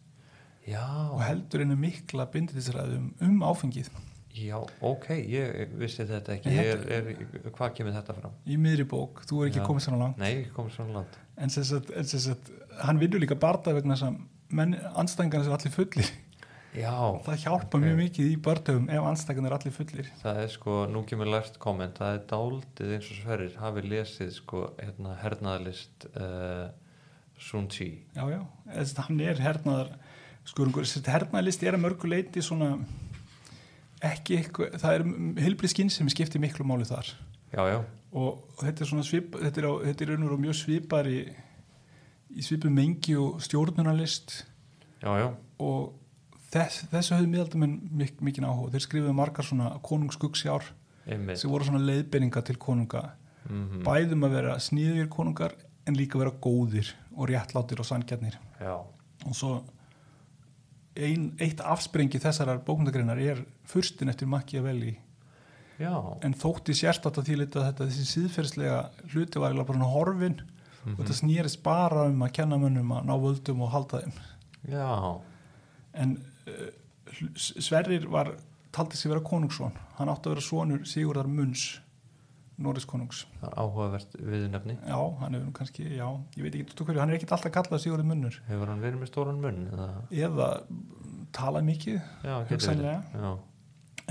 já. 0.68 0.86
Og 1.10 1.22
heldur 1.24 1.64
einu 1.64 1.78
mikla 1.78 2.26
binditisræðum 2.32 3.12
um 3.24 3.44
áfengið. 3.46 3.92
Já, 4.34 4.56
ok, 4.82 5.12
ég 5.30 5.76
vissi 5.78 6.02
þetta 6.08 6.34
ekki. 6.34 6.54
Er, 6.58 6.80
er, 6.90 7.10
hvað 7.54 7.76
kemur 7.76 7.94
þetta 7.94 8.16
fram? 8.16 8.32
í 8.50 8.56
miðri 8.58 8.86
bók, 8.90 9.22
þú 9.30 9.44
er 9.44 9.52
ekki 9.52 9.62
Já. 9.62 9.66
komið 9.68 9.84
svona 9.86 10.00
langt. 10.00 10.18
Nei, 10.18 10.32
ekki 10.40 10.56
komið 10.56 10.74
svona 10.80 10.96
land 10.96 11.20
en 11.36 11.50
sem 11.50 11.64
sagt, 11.66 11.90
en 11.90 12.06
sem 12.08 12.22
sagt 12.22 12.52
hann 12.84 13.00
vinnur 13.02 13.22
líka 13.22 13.38
barða 13.38 13.74
vegna 13.76 13.96
þess 13.96 14.08
að 14.08 14.20
menn, 14.54 14.76
andstæðingarnir 14.94 15.50
er 15.50 15.56
allir 15.56 15.74
fullir. 15.74 16.12
Já, 16.74 16.94
það 17.22 17.42
hjálpa 17.44 17.78
ok. 17.78 17.82
mjög 17.84 17.98
mikið 18.00 18.30
í 18.32 18.38
börntöfum 18.42 18.88
ef 18.90 19.08
andstæðingarnir 19.10 19.52
er 19.52 19.56
allir 19.58 19.74
fullir. 19.76 20.08
Það 20.22 20.40
er 20.42 20.48
sko, 20.54 20.78
nú 20.90 21.04
kemur 21.10 21.30
lært 21.30 21.58
komment 21.62 22.00
það 22.02 22.16
er 22.16 22.24
dáldið 22.32 22.94
eins 22.96 23.10
og 23.10 23.20
Sverrir 23.20 23.60
hafi 23.60 23.84
lesið 23.86 24.32
sko, 24.38 24.64
hérna, 24.80 25.14
hernaðalist 25.22 26.08
uh, 26.14 26.66
Sun 27.38 27.70
Tzu. 27.70 27.90
Já, 28.14 28.24
já, 28.30 28.40
þess 28.72 28.98
að 28.98 29.06
hann 29.08 29.22
er 29.22 29.42
hernaðar 29.42 29.94
skurungur, 30.48 30.86
þess 30.86 31.02
að 31.02 31.12
hernaðarlisti 31.14 31.68
er 31.68 31.78
að 31.78 31.84
mörgu 31.84 32.10
leiti 32.10 32.42
svona 32.44 32.74
ekki 34.04 34.38
eitthvað, 34.40 34.78
það 34.82 34.98
er 34.98 35.04
hilbrið 35.46 35.72
skinn 35.72 35.92
sem 35.92 36.10
skiptir 36.12 36.42
miklu 36.42 36.66
máli 36.68 36.86
þar. 36.88 37.10
Já, 37.54 37.62
já, 37.70 37.78
og 38.18 38.60
þetta 38.60 38.84
er 38.84 38.90
svona 38.90 39.06
svip 39.06 39.36
þetta 39.38 39.62
er, 39.62 39.68
á, 39.70 39.72
þetta 39.88 40.04
er 40.04 40.14
og 40.14 40.24
veru 40.26 40.38
mjög 40.42 40.56
svipar 40.58 41.08
í, 41.10 41.20
í 42.34 42.44
svipum 42.44 42.74
mengi 42.74 43.16
og 43.18 43.42
stjórnunarlist. 43.44 44.40
Já, 45.04 45.10
já. 45.22 45.28
Og 45.62 45.92
þess, 46.52 46.86
þessu 46.92 47.16
höfðu 47.16 47.30
miðaldamenn 47.32 47.76
mik 48.02 48.22
mikið 48.24 48.48
áhuga, 48.48 48.72
þeir 48.74 48.86
skrifuðu 48.88 49.14
margar 49.16 49.46
svona 49.46 49.74
konungsskuggsjár 49.86 50.72
sem 51.04 51.52
voru 51.52 51.68
svona 51.68 51.84
leiðbeininga 51.84 52.42
til 52.46 52.58
konunga. 52.60 53.10
Mm 53.44 53.82
bæðum 53.84 54.24
að 54.24 54.34
vera 54.38 54.52
sníðir 54.56 55.08
konungar 55.12 55.52
en 55.84 55.96
líka 55.98 56.16
vera 56.16 56.32
góðir 56.32 56.94
og 57.12 57.28
réttlátir 57.28 57.80
og 57.82 57.84
sangjarnir 57.84 58.38
og 58.64 59.34
svo 59.36 59.50
ein, 60.94 61.32
eitt 61.42 61.62
afsprengi 61.64 62.20
þessarar 62.22 62.62
bókmyndagreinar 62.66 63.20
er 63.22 63.42
fyrstin 63.68 64.12
eftir 64.12 64.30
Machiavelli. 64.30 64.94
Já, 65.80 65.94
en 66.22 66.36
þótti 66.38 66.76
sérstætt 66.78 67.18
að 67.18 67.28
því 67.28 67.38
að 67.42 67.64
þetta 67.68 67.86
þessi 67.88 68.04
síðferðslega 68.12 68.80
hluti 69.10 69.40
var 69.42 69.50
eiginlega 69.50 69.70
bara 69.72 69.90
horfin 69.90 70.36
og 70.84 71.00
þetta 71.00 71.16
snýrist 71.18 71.62
bara 71.64 72.04
um 72.10 72.22
að 72.22 72.34
kenna 72.36 72.58
mönnum 72.60 72.92
að 72.94 73.08
ná 73.08 73.14
völdum 73.18 73.64
og 73.64 73.72
halda 73.72 74.02
þeim. 74.04 74.18
Já, 74.70 74.90
en 75.98 76.16
uh, 76.46 76.68
Sverrir 77.34 78.06
var 78.10 78.34
taldi 78.74 78.98
sig 78.98 79.10
vera 79.10 79.24
konungsson. 79.24 79.74
Hann 79.98 80.10
átti 80.12 80.30
að 80.30 80.36
vera 80.36 80.46
sonur 80.46 80.86
Sigurðar 80.88 81.30
Munns 81.30 81.66
Norris 82.62 82.84
konungs. 82.86 83.24
Það 83.40 83.48
er 83.50 83.56
áhugavert 83.58 84.12
viðnefni 84.20 84.76
já, 84.78 84.98
hann 85.20 85.34
hefur 85.34 85.52
kannski, 85.58 85.84
já, 85.96 86.06
ég 86.38 86.44
veit 86.46 86.54
ekki 86.60 86.84
hverju, 86.86 87.00
hann 87.02 87.10
er 87.10 87.18
ekkit 87.18 87.32
alltaf 87.34 87.52
kallað 87.54 87.82
Sigurður 87.82 88.06
Munnur. 88.06 88.36
Hefur 88.46 88.70
hann 88.70 88.84
verið 88.84 89.00
með 89.02 89.10
stóran 89.10 89.40
munn 89.42 89.64
eða, 89.72 89.88
eða 90.28 90.48
talað 91.34 91.66
mikið 91.66 91.96
já, 91.98 92.36
já, 93.18 93.32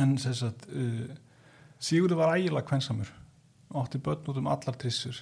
en 0.03 0.15
þess 0.19 0.43
að 0.49 0.67
uh, 0.73 1.13
Sigurður 1.83 2.19
var 2.19 2.35
ægilega 2.37 2.67
kvensamur. 2.67 3.11
Og 3.73 3.79
átti 3.85 3.99
börn 4.03 4.27
út 4.29 4.37
um 4.39 4.47
allar 4.51 4.75
trissur. 4.79 5.17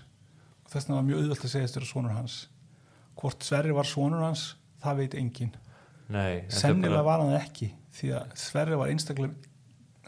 Og 0.65 0.73
þess 0.73 0.85
vegna 0.87 0.97
var 0.99 1.05
mjög 1.07 1.21
auðvelt 1.23 1.45
að 1.47 1.53
segja 1.53 1.69
þér 1.75 1.85
sonur 1.89 2.15
hans. 2.17 2.35
Hvort 3.21 3.45
Sverri 3.45 3.73
var 3.75 3.87
sonur 3.89 4.25
hans 4.25 4.43
það 4.83 4.99
veit 5.03 5.15
enginn. 5.21 5.53
Nei 6.11 6.41
þetta 6.41 6.55
er 6.55 6.59
sennilega 6.59 6.97
bara- 6.97 7.07
var 7.07 7.23
hann 7.25 7.37
ekki 7.39 7.71
því 7.95 8.11
að 8.17 8.35
Sverri 8.39 8.77
var 8.81 8.91
einstaklega 8.91 9.49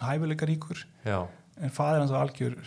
hæfileika 0.04 0.48
ríkur 0.50 0.82
já, 1.06 1.20
en 1.62 1.70
faðir 1.72 2.02
hans 2.04 2.12
var 2.12 2.26
algjör 2.28 2.58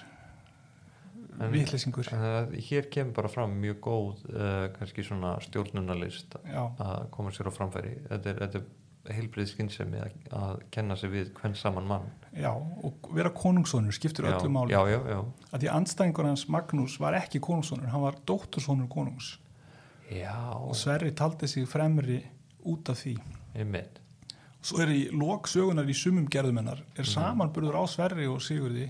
Það, 1.37 2.57
hér 2.69 2.89
kemur 2.93 3.15
bara 3.19 3.31
fram 3.31 3.55
mjög 3.61 3.79
góð 3.85 4.25
uh, 4.33 4.67
kannski 4.77 5.05
svona 5.05 5.37
stjórnunarlist 5.45 6.39
já, 6.47 6.63
að 6.65 7.07
koma 7.15 7.33
sér 7.35 7.51
á 7.51 7.53
framfæri. 7.53 7.95
Þetta 8.09 8.31
er, 8.33 8.41
þetta 8.45 8.61
er 8.61 9.17
heilbrið 9.17 9.51
skynsemi 9.53 10.01
að, 10.03 10.15
að 10.35 10.63
kenna 10.75 10.97
sér 10.99 11.13
við 11.13 11.33
hvern 11.37 11.57
saman 11.59 11.89
mann. 11.89 12.07
Já, 12.37 12.51
og 12.53 13.11
vera 13.17 13.33
konungssonur 13.37 13.95
skiptur 13.95 14.29
já, 14.29 14.37
öllu 14.37 14.53
máli. 14.53 14.75
já, 14.75 14.81
já, 14.91 14.99
já, 15.13 15.21
að 15.51 15.65
því 15.65 15.73
andstæðingur 15.75 16.31
hans 16.31 16.47
Magnús 16.53 16.97
var 17.03 17.19
ekki 17.21 17.43
konungssonur, 17.45 17.91
hann 17.93 18.05
var 18.05 18.19
dóttursonur 18.29 18.89
konungs. 18.93 19.37
Já. 20.13 20.35
Og 20.57 20.77
Sverri 20.79 21.13
taldi 21.17 21.49
sig 21.51 21.67
fremri 21.69 22.21
út 22.67 22.91
af 22.91 23.01
því. 23.03 23.17
Einmitt. 23.57 24.01
Svo 24.67 24.81
er 24.83 24.91
í 24.91 25.03
lok 25.15 25.47
sögunar 25.51 25.87
í 25.87 25.95
sumum 25.95 26.27
gerðumennar 26.31 26.81
er 26.99 27.07
samanburður 27.07 27.79
á 27.79 27.85
Sverri 27.91 28.27
og 28.27 28.41
Sigurði 28.43 28.89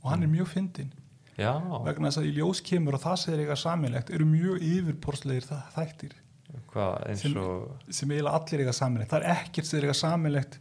og 0.00 0.12
hann 0.12 0.24
er 0.24 0.30
mjög 0.32 0.48
fyndinn 0.54 0.92
já, 1.38 1.52
vegna 1.86 2.10
þess 2.10 2.20
að 2.22 2.28
í 2.30 2.32
ljós 2.38 2.62
kemur 2.66 2.98
og 2.98 3.04
það 3.04 3.18
segir 3.22 3.42
eitthvað 3.44 3.60
samilegt 3.62 4.12
eru 4.16 4.28
mjög 4.28 4.64
yfirporslegir 4.68 5.46
það, 5.48 5.66
þættir. 5.76 6.16
Hvað 6.72 7.06
Sem- 7.20 7.36
og 7.42 7.92
sem 7.92 8.10
eiginlega 8.14 8.38
allir 8.38 8.62
eitthvað 8.62 8.78
samilegt 8.78 9.12
það 9.12 9.22
er 9.24 9.36
ekkert 9.36 9.68
sem 9.68 9.78
er 9.78 9.84
eitthvað 9.86 10.00
samilegt 10.02 10.58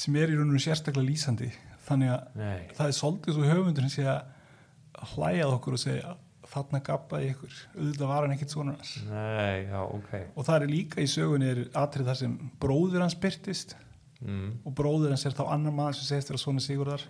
sem 0.00 0.16
er 0.16 0.32
í 0.32 0.38
rauninu 0.38 0.62
sérstaklega 0.62 1.08
lýsandi. 1.08 1.50
Þannig 1.88 2.12
að 2.14 2.40
nei, 2.40 2.58
það 2.76 2.86
er 2.90 2.96
svolítið 2.98 3.36
svo 3.36 3.48
höfundur 3.50 3.86
sem 3.88 3.94
sé 3.96 4.08
að 4.10 5.14
hlæjað 5.14 5.54
okkur 5.56 5.76
og 5.76 5.82
segja 5.82 6.16
þarna 6.50 6.80
gappaði 6.82 7.28
ykkur, 7.30 7.56
auðvitað 7.76 8.10
var 8.10 8.24
hann 8.24 8.34
ekkert 8.34 8.54
svona 8.54 8.72
nei, 9.10 9.68
já, 9.70 9.78
ok. 9.84 10.10
Og 10.34 10.46
það 10.48 10.56
er 10.64 10.72
líka 10.72 11.02
í 11.04 11.10
sögunni 11.10 11.50
er 11.52 11.60
atrið 11.78 12.10
þar 12.10 12.18
sem 12.18 12.34
bróður 12.62 13.04
hans 13.04 13.16
byrtist 13.22 13.76
mm, 14.18 14.48
og 14.66 14.74
bróður 14.78 15.14
hans 15.14 15.26
er 15.28 15.36
þá 15.38 15.44
annar 15.54 15.74
maður 15.76 16.00
sem 16.00 16.08
segist 16.10 16.32
vera 16.32 16.42
svona 16.42 16.64
Sigurðar 16.64 17.04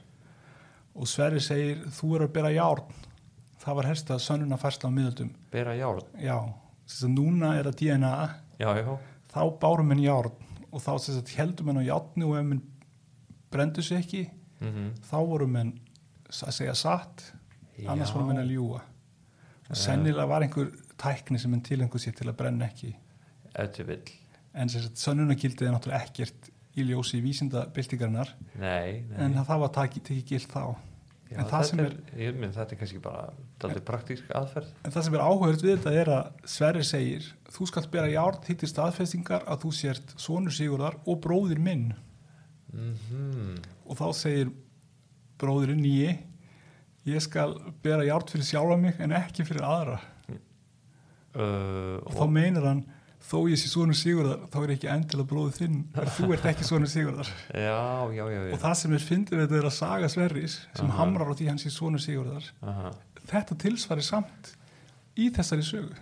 og 0.94 1.08
Sverri 1.08 1.40
segir 1.44 1.84
þú 1.94 2.16
er 2.16 2.26
að 2.26 2.34
bera 2.34 2.52
járn. 2.54 2.98
Það 3.60 3.76
var 3.78 3.88
helst 3.90 4.10
að 4.10 4.22
sönnuna 4.24 4.58
færsla 4.60 4.88
á 4.88 4.96
miðöldum. 4.96 5.30
Bera 5.52 5.74
járn? 5.76 6.06
Já, 6.20 6.36
þess 6.88 7.06
að 7.06 7.14
núna 7.16 7.54
er 7.58 7.68
það 7.68 7.78
DNA 7.82 8.12
já, 8.60 8.70
já, 8.80 8.92
þá 9.32 9.40
bárum 9.62 9.92
henn 9.92 10.04
járn. 10.04 10.46
Og 10.70 10.82
þá 10.82 10.92
þess 10.94 11.18
að 11.20 11.34
heldum 11.38 11.70
henn 11.70 11.82
á 11.82 11.88
járni 11.90 12.26
og 12.28 12.36
ef 12.38 12.46
henn 12.46 12.62
brendu 13.50 13.82
sig 13.82 13.98
ekki 14.04 14.22
mm 14.60 14.90
þá 15.08 15.16
vorum 15.26 15.56
henn 15.56 15.72
að 16.30 16.54
segja 16.54 16.74
satt. 16.78 17.32
Annars 17.88 18.10
Já. 18.10 18.14
vorum 18.14 18.32
henn 18.32 18.42
að 18.42 18.52
ljúga. 18.54 18.80
Og 19.70 19.78
sennilega 19.78 20.26
var 20.28 20.44
einhver 20.44 20.70
tækni 21.00 21.38
sem 21.40 21.52
henn 21.54 21.64
tilengur 21.64 22.02
sér 22.02 22.14
til 22.18 22.28
að 22.28 22.36
brenna 22.36 22.68
ekki. 22.68 22.92
Til 23.74 23.86
vill. 23.88 24.12
En 24.54 24.68
þess 24.68 24.90
að 24.90 25.00
sönnunagildið 25.04 25.68
er 25.68 25.74
náttúrulega 25.74 26.06
ekkert 26.06 26.50
í 26.78 26.86
ljósi 26.86 27.20
nei. 29.10 29.18
en 29.18 29.34
það 29.44 29.64
var 29.64 29.74
tekið 29.74 30.06
gilt 30.28 30.52
þá. 30.52 30.64
Já, 31.30 31.36
en, 31.38 31.46
það 31.46 31.64
sem 31.68 31.80
er, 31.84 31.92
ég 32.18 32.38
minn 32.38 32.54
þetta 32.54 32.74
er 32.74 32.78
kannski 32.80 33.00
bara 33.02 33.26
daldið 33.62 33.84
praktísk 33.86 34.30
aðferð. 34.34 34.70
En 34.82 34.94
það 34.94 35.04
sem 35.06 35.16
er 35.16 35.22
áhugavert 35.22 35.62
við 35.62 35.76
þetta 35.76 35.92
er 36.00 36.10
að 36.16 36.48
Sverri 36.50 36.86
segir 36.86 37.28
þú 37.54 37.66
skalt 37.70 37.90
bera 37.92 38.10
járn 38.10 38.40
hitt 38.48 38.64
í 38.66 38.70
staðfestingar 38.70 39.46
að 39.46 39.60
þú 39.64 39.70
sért 39.78 40.14
sonur 40.18 40.54
Sigurðar 40.54 40.98
og 41.06 41.20
bróðir 41.22 41.62
minn. 41.62 41.92
Mm 42.70 43.60
og 43.90 43.98
þá 43.98 44.06
segir 44.14 44.50
bróðirinn 45.40 45.82
nýji 45.82 46.10
ég 47.08 47.22
skal 47.24 47.54
bera 47.82 48.04
járn 48.04 48.28
fyrir 48.28 48.46
sjálfa 48.46 48.76
mig 48.80 48.98
en 49.00 49.14
ekki 49.16 49.46
fyrir 49.48 49.64
aðra. 49.66 50.00
Uh, 51.30 52.02
og 52.02 52.14
þá 52.18 52.24
meinar 52.26 52.66
hann 52.66 52.82
þó 53.24 53.36
ég 53.50 53.60
sé 53.60 53.68
sonur 53.70 53.98
Sigurðar 53.98 54.46
þá 54.52 54.56
er 54.62 54.72
ekki 54.76 54.90
endilega 54.92 55.30
bróðið 55.32 55.58
þinn 55.60 55.76
en 56.00 56.10
þú 56.16 56.30
ert 56.36 56.48
ekki 56.50 56.66
sonur 56.68 56.90
Sigurðar. 56.90 57.32
Já, 57.66 57.76
já, 58.16 58.24
já, 58.32 58.40
og 58.54 58.62
það 58.64 58.78
sem 58.80 58.96
er 58.96 59.04
fyndið 59.10 59.36
við 59.36 59.44
þetta 59.44 59.60
er 59.60 59.68
að 59.68 59.76
saga 59.76 60.08
Sverris 60.14 60.56
sem 60.78 60.88
Aha. 60.88 60.96
hamrar 61.02 61.30
á 61.30 61.34
því 61.36 61.50
hann 61.50 61.60
sé 61.62 61.74
sonur 61.74 62.02
Sigurðar 62.02 62.48
Aha. 62.64 62.94
þetta 63.34 63.58
tilsvari 63.66 64.06
samt 64.06 64.54
í 65.20 65.28
þessari 65.34 65.66
sögu. 65.66 65.94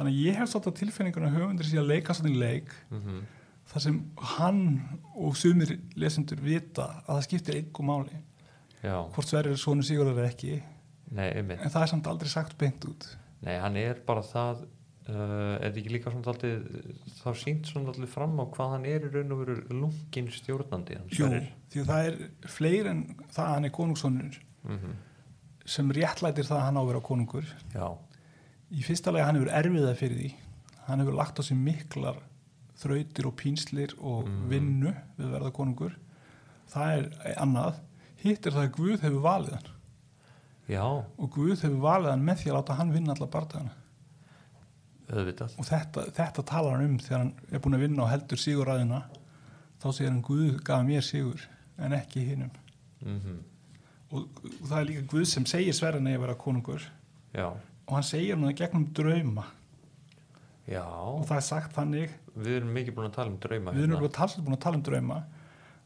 Þannig 0.00 0.14
að 0.14 0.22
ég 0.24 0.38
hef 0.38 0.48
svolítið 0.48 1.26
að 1.26 1.34
höfundur 1.36 1.68
sé 1.68 1.76
að 1.80 1.90
leika 1.90 2.14
svona 2.16 2.32
í 2.32 2.38
leik 2.40 2.72
mm 2.88 3.20
þar 3.70 3.84
sem 3.84 3.98
hann 4.36 4.60
og 5.14 5.36
sumir 5.38 5.76
lesendur 6.00 6.40
vita 6.42 6.88
að 7.04 7.12
það 7.12 7.24
skiptir 7.28 7.58
einhver 7.60 7.86
máli 7.86 8.18
já, 8.82 8.96
hvort 9.14 9.28
Sverrir 9.30 9.54
er 9.54 9.60
sonur 9.60 9.86
Sigurðar 9.86 10.18
eða 10.18 10.32
ekki. 10.32 10.58
Nei, 11.14 11.28
en 11.38 11.70
það 11.70 11.82
er 11.84 11.90
samt 11.92 12.08
aldrei 12.10 12.30
sagt 12.32 12.56
beint 12.58 12.86
út. 12.86 13.06
Nei, 13.44 13.56
hann 13.62 13.76
er 13.80 14.00
bara 14.06 14.22
það 14.26 14.64
uh, 15.08 15.56
er 15.60 15.70
ekki 15.72 15.90
líka 15.94 16.10
svona 16.12 16.26
daldið 16.28 16.66
þá 17.22 17.28
sínt 17.40 17.66
svona 17.70 17.90
daldið 17.92 18.08
fram 18.12 18.36
á 18.40 18.44
hvað 18.52 18.70
hann 18.74 18.84
er 18.86 19.06
í 19.06 19.10
raun 19.14 19.32
og 19.32 19.40
veru 19.44 19.56
lungin 19.72 20.28
stjórnandi 20.34 20.98
Jú, 21.16 21.28
því 21.72 21.80
að 21.84 21.90
það 21.90 22.08
er 22.10 22.18
fleir 22.50 22.86
en 22.92 23.02
það 23.32 23.44
að 23.46 23.54
hann 23.54 23.64
er 23.70 23.70
konungssonur 23.80 24.40
Mhm. 24.60 24.92
sem 25.64 25.90
réttlætir 25.90 26.44
það 26.44 26.58
að 26.58 26.64
hann 26.66 26.76
á 26.76 26.82
að 26.82 26.86
vera 26.90 27.00
konungur. 27.00 27.44
Já, 27.72 27.96
í 28.76 28.82
fyrsta 28.84 29.12
lega 29.12 29.24
hann 29.24 29.36
hefur 29.38 29.48
erfiða 29.56 29.94
fyrir 29.96 30.16
því. 30.18 30.30
Hann 30.86 31.00
hefur 31.00 31.14
lagt 31.16 31.38
á 31.38 31.42
sig 31.42 31.56
miklar 31.56 32.16
þrautir 32.76 33.26
og 33.26 33.36
pínslir 33.36 33.94
og 34.00 34.26
Mm. 34.28 34.48
vinnu 34.50 34.92
við 35.18 35.24
að 35.26 35.32
verða 35.38 35.52
konungur. 35.52 35.94
Það 36.68 36.92
er 37.24 37.34
annað. 37.40 37.74
Hitt 38.16 38.46
er 38.46 38.50
það 38.52 38.68
að 38.68 38.72
Guð 38.76 39.00
hefur 39.00 39.22
valið 39.22 39.52
hann. 39.52 39.70
Já, 40.68 40.84
og 41.18 41.30
Guð 41.30 41.62
hefur 41.62 41.80
valið 41.80 42.10
hann 42.10 42.24
með 42.26 42.36
því 42.42 42.50
að 42.50 42.56
láta 42.60 42.74
hann 42.76 42.92
vinna 42.92 43.12
alla 43.16 43.26
bardagana 43.26 43.70
auðvitað. 45.12 45.56
Og 45.58 45.68
þetta, 45.68 46.06
þetta 46.16 46.46
talar 46.50 46.76
hann 46.76 46.88
um 46.88 46.98
þegar 47.02 47.24
hann 47.24 47.32
er 47.50 47.62
búin 47.64 47.78
að 47.78 47.86
vinna 47.86 48.04
og 48.04 48.12
heldur 48.12 48.40
sigurræðina 48.40 49.00
þá 49.80 49.88
segir 49.90 50.12
hann 50.12 50.24
Guð 50.26 50.60
gaf 50.66 50.84
mér 50.86 51.06
sigur 51.06 51.46
en 51.80 51.96
ekki 51.96 52.26
hinnum 52.28 52.52
mm 53.00 53.40
og, 54.10 54.40
og 54.42 54.68
það 54.68 54.78
er 54.80 54.88
líka 54.88 55.06
Guð 55.10 55.26
sem 55.30 55.46
segir 55.48 55.76
sverðan 55.76 56.10
að 56.10 56.22
vera 56.24 56.36
konungur. 56.38 56.86
Já, 57.34 57.46
og 57.50 57.92
hann 57.94 58.06
segir 58.06 58.38
hann 58.38 58.56
gegnum 58.58 58.86
drauma. 58.96 59.46
Já. 60.70 60.84
Og 60.86 61.26
það 61.26 61.36
er 61.36 61.46
sagt 61.46 61.76
þannig. 61.76 62.16
Við 62.34 62.56
erum 62.60 62.72
mikið 62.74 62.96
búin 62.96 63.10
að 63.10 63.16
tala 63.16 63.32
um 63.32 63.38
drauma 63.42 63.72
við 63.74 63.84
erum 63.84 63.96
alveg 63.98 64.12
talsveit 64.14 64.44
búin 64.46 64.56
að 64.56 64.64
tala 64.64 64.78
um 64.78 64.84
drauma. 64.86 65.20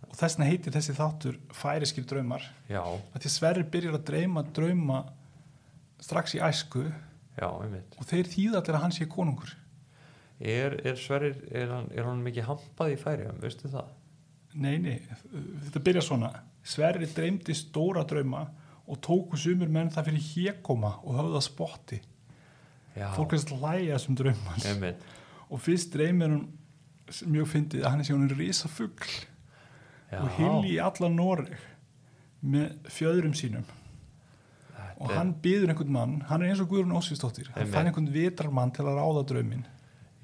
Og 0.04 0.16
þess 0.18 0.36
vegna 0.36 0.48
heitir 0.50 0.74
þessi 0.74 0.96
þáttur 0.98 1.38
færiskir 1.56 2.06
draumar. 2.08 2.44
Því 2.68 2.78
að 2.78 3.28
Sverrir 3.32 3.68
byrjar 3.72 3.98
að 3.98 4.06
drauma 4.10 4.44
drauma 4.56 5.00
strax 6.04 6.36
í 6.36 6.42
æsku 6.44 6.84
já, 7.38 7.48
einmitt. 7.48 7.98
Og 7.98 8.08
þeir 8.08 8.30
þýða 8.30 8.60
allir 8.60 8.78
að 8.78 8.84
hann 8.86 8.96
sé 8.96 9.08
konungur. 9.10 9.52
Er, 10.40 10.78
er 10.86 10.96
Sverrir, 10.98 11.36
er 11.54 11.70
hann, 11.70 11.92
er 11.94 12.08
hann 12.08 12.24
mikið 12.24 12.48
hampað 12.48 12.96
í 12.96 12.98
færiðum, 13.00 13.38
veistu 13.42 13.70
það? 13.70 13.92
nei, 14.54 14.76
nei, 14.78 14.98
þetta 15.66 15.82
byrjar 15.82 16.06
svona. 16.06 16.30
Sverrir 16.64 17.10
dreymdi 17.14 17.54
stóra 17.58 18.04
drauma 18.08 18.44
og 18.84 19.00
tóku 19.04 19.38
sumur 19.40 19.70
menn 19.72 19.90
það 19.92 20.10
fyrir 20.10 20.26
hégkoma 20.30 20.94
og 21.02 21.18
höfða 21.18 21.42
spotti. 21.44 22.00
Já, 22.94 23.08
fólk 23.16 23.34
er 23.34 23.42
að 23.42 23.54
hlæja 23.58 23.96
þessum 23.96 24.18
draumans 24.20 24.66
einmitt. 24.70 25.06
Og 25.50 25.62
fyrst 25.62 25.94
dreymir 25.94 26.30
hann 26.30 26.44
mjög 27.28 27.50
fyndið 27.50 27.84
að 27.84 27.90
hann 27.90 28.02
er 28.04 28.08
sjónin 28.08 28.36
risa 28.38 28.70
fugl 28.70 29.10
já, 30.10 30.20
og 30.20 30.28
hilli 30.38 30.76
í 30.76 30.82
alla 30.82 31.10
Noreg 31.12 31.58
með 32.44 32.92
fjöðrum 32.92 33.34
sínum 33.36 33.66
og 34.98 35.10
hann 35.12 35.34
býður 35.42 35.72
einhvern 35.72 35.94
mann, 35.94 36.16
hann 36.28 36.42
er 36.44 36.52
eins 36.52 36.62
og 36.62 36.70
Guðrún 36.70 36.94
Ósvíðsdóttir 36.98 37.50
hann 37.54 37.70
fær 37.72 37.88
einhvern 37.88 38.10
vitrarmann 38.14 38.72
til 38.74 38.86
að 38.86 39.00
ráða 39.00 39.24
drauminn. 39.30 39.64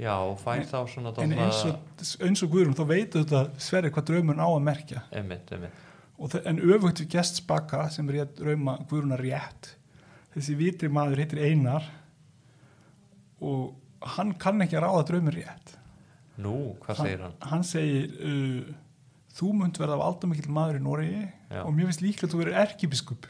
Já, 0.00 0.14
og 0.16 0.38
fær 0.40 0.62
þá 0.64 0.78
svona 0.88 1.12
en 1.20 1.34
eins 1.36 1.64
og, 1.68 1.80
eins 2.24 2.42
og 2.46 2.54
Guðrún 2.54 2.78
þá 2.78 2.84
veitu 2.88 3.24
þetta 3.24 3.42
sverri 3.60 3.90
hvað 3.92 4.08
draumurinn 4.12 4.40
á 4.40 4.48
að 4.48 4.62
merkja. 4.68 5.02
Einmitt, 5.12 5.50
einmitt. 5.52 5.86
Þe- 6.20 6.44
en 6.48 6.60
öfugt 6.60 7.02
við 7.02 7.12
gestspaka 7.16 7.86
sem 7.92 8.08
er 8.12 8.30
drauma 8.36 8.78
Guðrúnar 8.88 9.20
rétt 9.24 9.74
þessi 10.34 10.56
vitri 10.58 10.90
maður 10.92 11.24
heitir 11.24 11.42
Einar 11.42 11.86
og 13.40 14.10
hann 14.16 14.34
kann 14.40 14.62
ekki 14.62 14.78
að 14.78 14.86
ráða 14.86 15.06
draumur 15.10 15.36
rétt. 15.36 15.74
Nú, 16.40 16.54
hvað 16.84 17.02
segir 17.02 17.24
hann? 17.24 17.34
hann 17.50 17.66
segir 17.66 18.12
uh, 18.24 18.70
þú 19.36 19.50
munt 19.58 19.80
verða 19.80 19.98
valdamikill 20.00 20.52
maður 20.52 20.80
í 21.04 21.10
Já. 21.50 21.64
og 21.64 21.74
mér 21.74 21.90
finnst 21.90 22.04
líklega 22.04 22.28
að 22.28 22.32
þú 22.34 22.40
verður 22.40 22.60
erkibiskup 22.62 23.28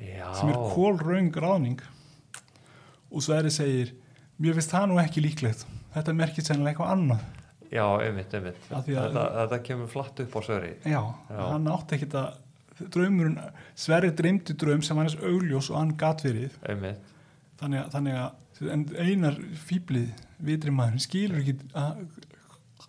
Já, 0.00 0.26
sem 0.38 0.52
er 0.52 0.60
kólraung 0.74 1.32
ráðning. 1.42 1.80
Og 3.10 3.24
Sverri 3.24 3.50
segir 3.52 3.92
mér 4.40 4.56
finnst 4.56 4.72
það 4.72 4.88
nú 4.90 5.00
ekki 5.02 5.22
líklegt. 5.24 5.66
Þetta 5.94 6.14
merkir 6.16 6.46
sennilega 6.46 6.74
eitthvað 6.74 6.92
annað. 6.94 7.24
Já, 7.70 7.84
einmitt, 8.02 8.32
einmitt. 8.34 8.62
Þetta, 8.70 9.24
þetta 9.36 9.58
kemur 9.66 9.90
flatt 9.90 10.22
upp 10.24 10.32
á 10.34 10.40
söri 10.42 10.70
já, 10.82 10.98
Já. 11.30 11.42
hann 11.52 11.68
átti 11.70 11.98
ekkit 12.00 12.16
að 12.18 12.88
draumurinn, 12.90 13.36
Sverri 13.78 14.10
dreymdi 14.16 14.56
draum 14.58 14.82
sem 14.82 14.98
hann 14.98 15.10
er 15.10 15.28
augljós 15.28 15.68
og 15.70 15.78
hann 15.78 15.92
gat 16.00 16.24
verið. 16.24 16.56
Einmitt, 16.66 17.12
þannig 17.60 17.84
að, 17.84 17.92
þannig 17.94 18.18
að 18.18 18.96
einar 19.04 19.38
fýblið 19.68 20.10
vitri 20.50 20.74
maður 20.74 21.04
skilur 21.04 21.42
ekki 21.44 21.54
að, 21.78 22.02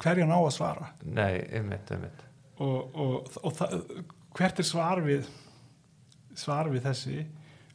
hverja 0.02 0.28
ná 0.30 0.38
að 0.40 0.52
svara. 0.56 0.90
Nei, 1.06 1.44
einmitt, 1.52 1.94
einmitt. 1.94 2.26
Og, 2.62 2.98
og, 2.98 3.32
og 3.42 3.56
það, 3.58 3.78
hvert 4.38 4.62
er 4.64 4.68
svar 4.68 5.04
við 5.06 5.30
svar 6.40 6.70
við 6.72 6.86
þessi 6.88 7.26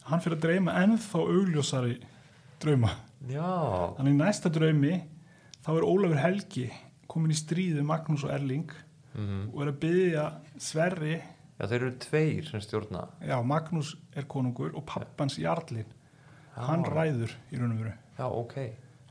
hann 0.07 0.23
fyrir 0.23 0.39
að 0.39 0.45
dreyma 0.47 0.75
ennþá 0.83 1.23
augljósari 1.23 1.97
drauma. 2.63 2.93
Já, 3.27 3.51
þannig 3.99 4.19
næsta 4.21 4.53
draumi 4.53 4.99
þá 5.65 5.71
er 5.77 5.87
Ólafur 5.89 6.21
Helgi 6.23 6.67
komin 7.11 7.35
í 7.35 7.39
stríðu 7.39 7.85
Magnús 7.87 8.27
og 8.27 8.35
Erling 8.35 8.71
mm 9.17 9.47
og 9.55 9.63
er 9.65 9.71
að 9.73 9.79
byggja 9.81 10.25
Sverri. 10.61 11.15
Já, 11.57 11.65
þeir 11.65 11.79
eru 11.79 11.93
tveir 12.05 12.49
sem 12.51 12.61
stjórna. 12.61 13.07
Já, 13.25 13.37
Magnús 13.41 13.95
er 14.13 14.27
konungur 14.29 14.75
og 14.77 14.85
pappans 14.89 15.39
Jarlin 15.41 15.89
hann 16.57 16.85
ræður 16.85 17.33
í 17.53 17.61
raun 17.61 17.73
og 17.73 17.81
veru. 17.81 17.95
Já, 18.19 18.27
ok. 18.29 18.59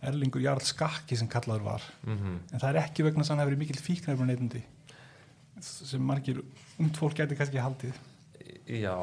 Erlingur 0.05 0.43
Jarl 0.43 0.61
Skakki 0.61 1.17
sem 1.17 1.29
kallaður 1.31 1.65
var. 1.65 1.85
Mm 2.05 2.39
en 2.53 2.61
það 2.61 2.69
er 2.69 2.81
ekki 2.83 3.05
vegna 3.07 3.23
þess 3.23 3.33
að 3.33 3.37
hann 3.39 3.45
hefur 3.47 3.61
mikill 3.63 3.81
fíknæfur 3.81 4.29
neytundi 4.29 4.63
sem 5.65 6.03
margir 6.03 6.41
ungt 6.81 6.97
fólk 6.99 7.15
gæti 7.17 7.37
kannski 7.39 7.61
haldið 7.63 7.95
já, 8.69 8.95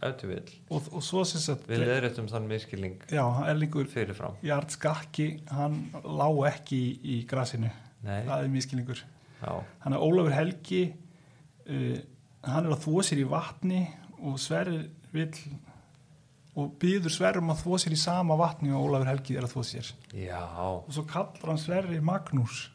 þú 0.00 0.30
vil 0.30 0.52
og, 0.68 0.88
og 0.92 1.04
svo 1.04 1.24
sem 1.28 1.42
sagt 1.42 1.68
við 1.70 1.84
leðrættum 1.84 2.28
þann 2.30 2.48
miskilning 2.50 3.06
já, 3.10 3.24
Erlingur 3.50 3.90
fyrirfram. 3.90 4.38
Jarl 4.46 4.70
Skakki 4.72 5.28
hann 5.52 5.84
lá 6.04 6.28
ekki 6.50 6.78
í, 6.78 6.92
í 7.14 7.18
grasinu. 7.28 7.70
Nei, 8.02 8.22
það 8.26 8.36
er 8.38 8.52
miskilningur 8.52 9.02
já, 9.02 9.52
hann 9.84 9.96
er 9.96 10.06
Ólafur 10.06 10.36
Helgi 10.36 10.84
uh, 10.90 11.98
hann 12.46 12.66
er 12.66 12.74
að 12.74 12.82
þvó 12.86 13.04
sér 13.06 13.22
í 13.22 13.28
vatni 13.30 13.84
og 14.22 14.38
Sverrir 14.42 14.88
vill 15.14 15.34
og 16.58 16.74
byður 16.80 17.14
Sverrum 17.14 17.50
að 17.52 17.62
þvó 17.62 17.80
sér 17.80 17.96
í 17.96 18.00
sama 18.00 18.36
vatni 18.40 18.74
og 18.74 18.88
Ólafur 18.88 19.12
Helgi 19.12 19.38
er 19.38 19.46
að 19.46 19.54
þvó 19.54 19.66
sér. 19.70 19.90
Já, 20.16 20.42
og 20.42 20.90
svo 20.92 21.06
kallar 21.08 21.54
hann 21.54 21.60
Sverri 21.62 22.00
Magnús 22.04 22.66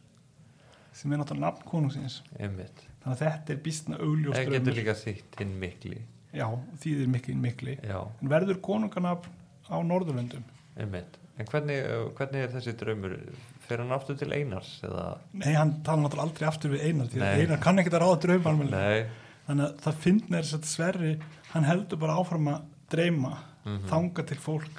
sem 0.97 1.11
er 1.13 1.21
náttúrulega 1.21 1.45
nafn 1.45 1.67
konungsins 1.69 2.21
einmitt 2.39 2.86
þannig 3.03 3.13
að 3.15 3.21
þetta 3.23 3.53
er 3.53 3.61
býstna 3.67 3.99
augljós 4.03 4.35
það 4.37 4.53
getur 4.57 4.77
líka 4.79 4.95
þýtt 5.01 5.39
hinn 5.41 5.53
mikli. 5.61 6.01
Já, 6.37 6.47
þýðir 6.83 7.07
mikli, 7.13 7.35
mikli. 7.35 7.77
Já, 7.87 7.99
en 8.21 8.31
verður 8.31 8.59
konunganafn 8.61 9.31
á 9.71 9.77
Norðurlöndum? 9.83 10.43
Einmitt. 10.77 11.17
En 11.37 11.45
hvernig, 11.45 11.83
uh, 11.85 12.07
hvernig 12.17 12.43
er 12.47 12.53
þessi 12.55 12.73
draumur? 12.77 13.13
Fer 13.67 13.81
hann 13.83 13.91
aftur 13.93 14.17
til 14.17 14.31
Einars 14.33 14.77
eða? 14.85 15.05
Nei, 15.37 15.51
hann 15.53 15.75
tala 15.85 16.03
náttúrulega 16.05 16.25
aldrei 16.27 16.47
aftur 16.49 16.73
við 16.73 16.85
Einar 16.87 17.09
því 17.11 17.21
að. 17.21 17.41
Einar 17.43 17.61
kann 17.61 17.81
ekkert 17.81 17.97
að 17.99 18.05
ráða 18.05 18.69
nei, 18.71 19.05
þannig 19.47 19.65
að 19.67 19.81
það 19.85 19.99
finnir 20.05 20.41
þess 20.41 20.57
að 20.57 20.65
Sverri 20.71 21.11
hann 21.53 21.67
heldur 21.67 21.99
bara 22.01 22.17
áfram 22.21 22.49
að 22.53 22.65
dreyma 22.93 23.35
Mhm. 23.67 23.87
þanga 23.89 24.23
til 24.27 24.37
fólk 24.39 24.77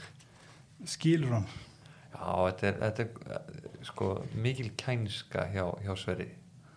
skilur 0.88 1.34
hann. 1.36 1.48
Já, 2.14 2.50
þetta 2.50 2.68
er, 2.68 2.76
þetta 2.82 3.04
er 3.04 3.08
eh, 3.36 3.82
sko, 3.84 4.06
mikil 4.34 4.70
kænska 4.80 5.44
hjá, 5.52 5.66
hjá 5.84 5.92
Sverri. 5.98 6.28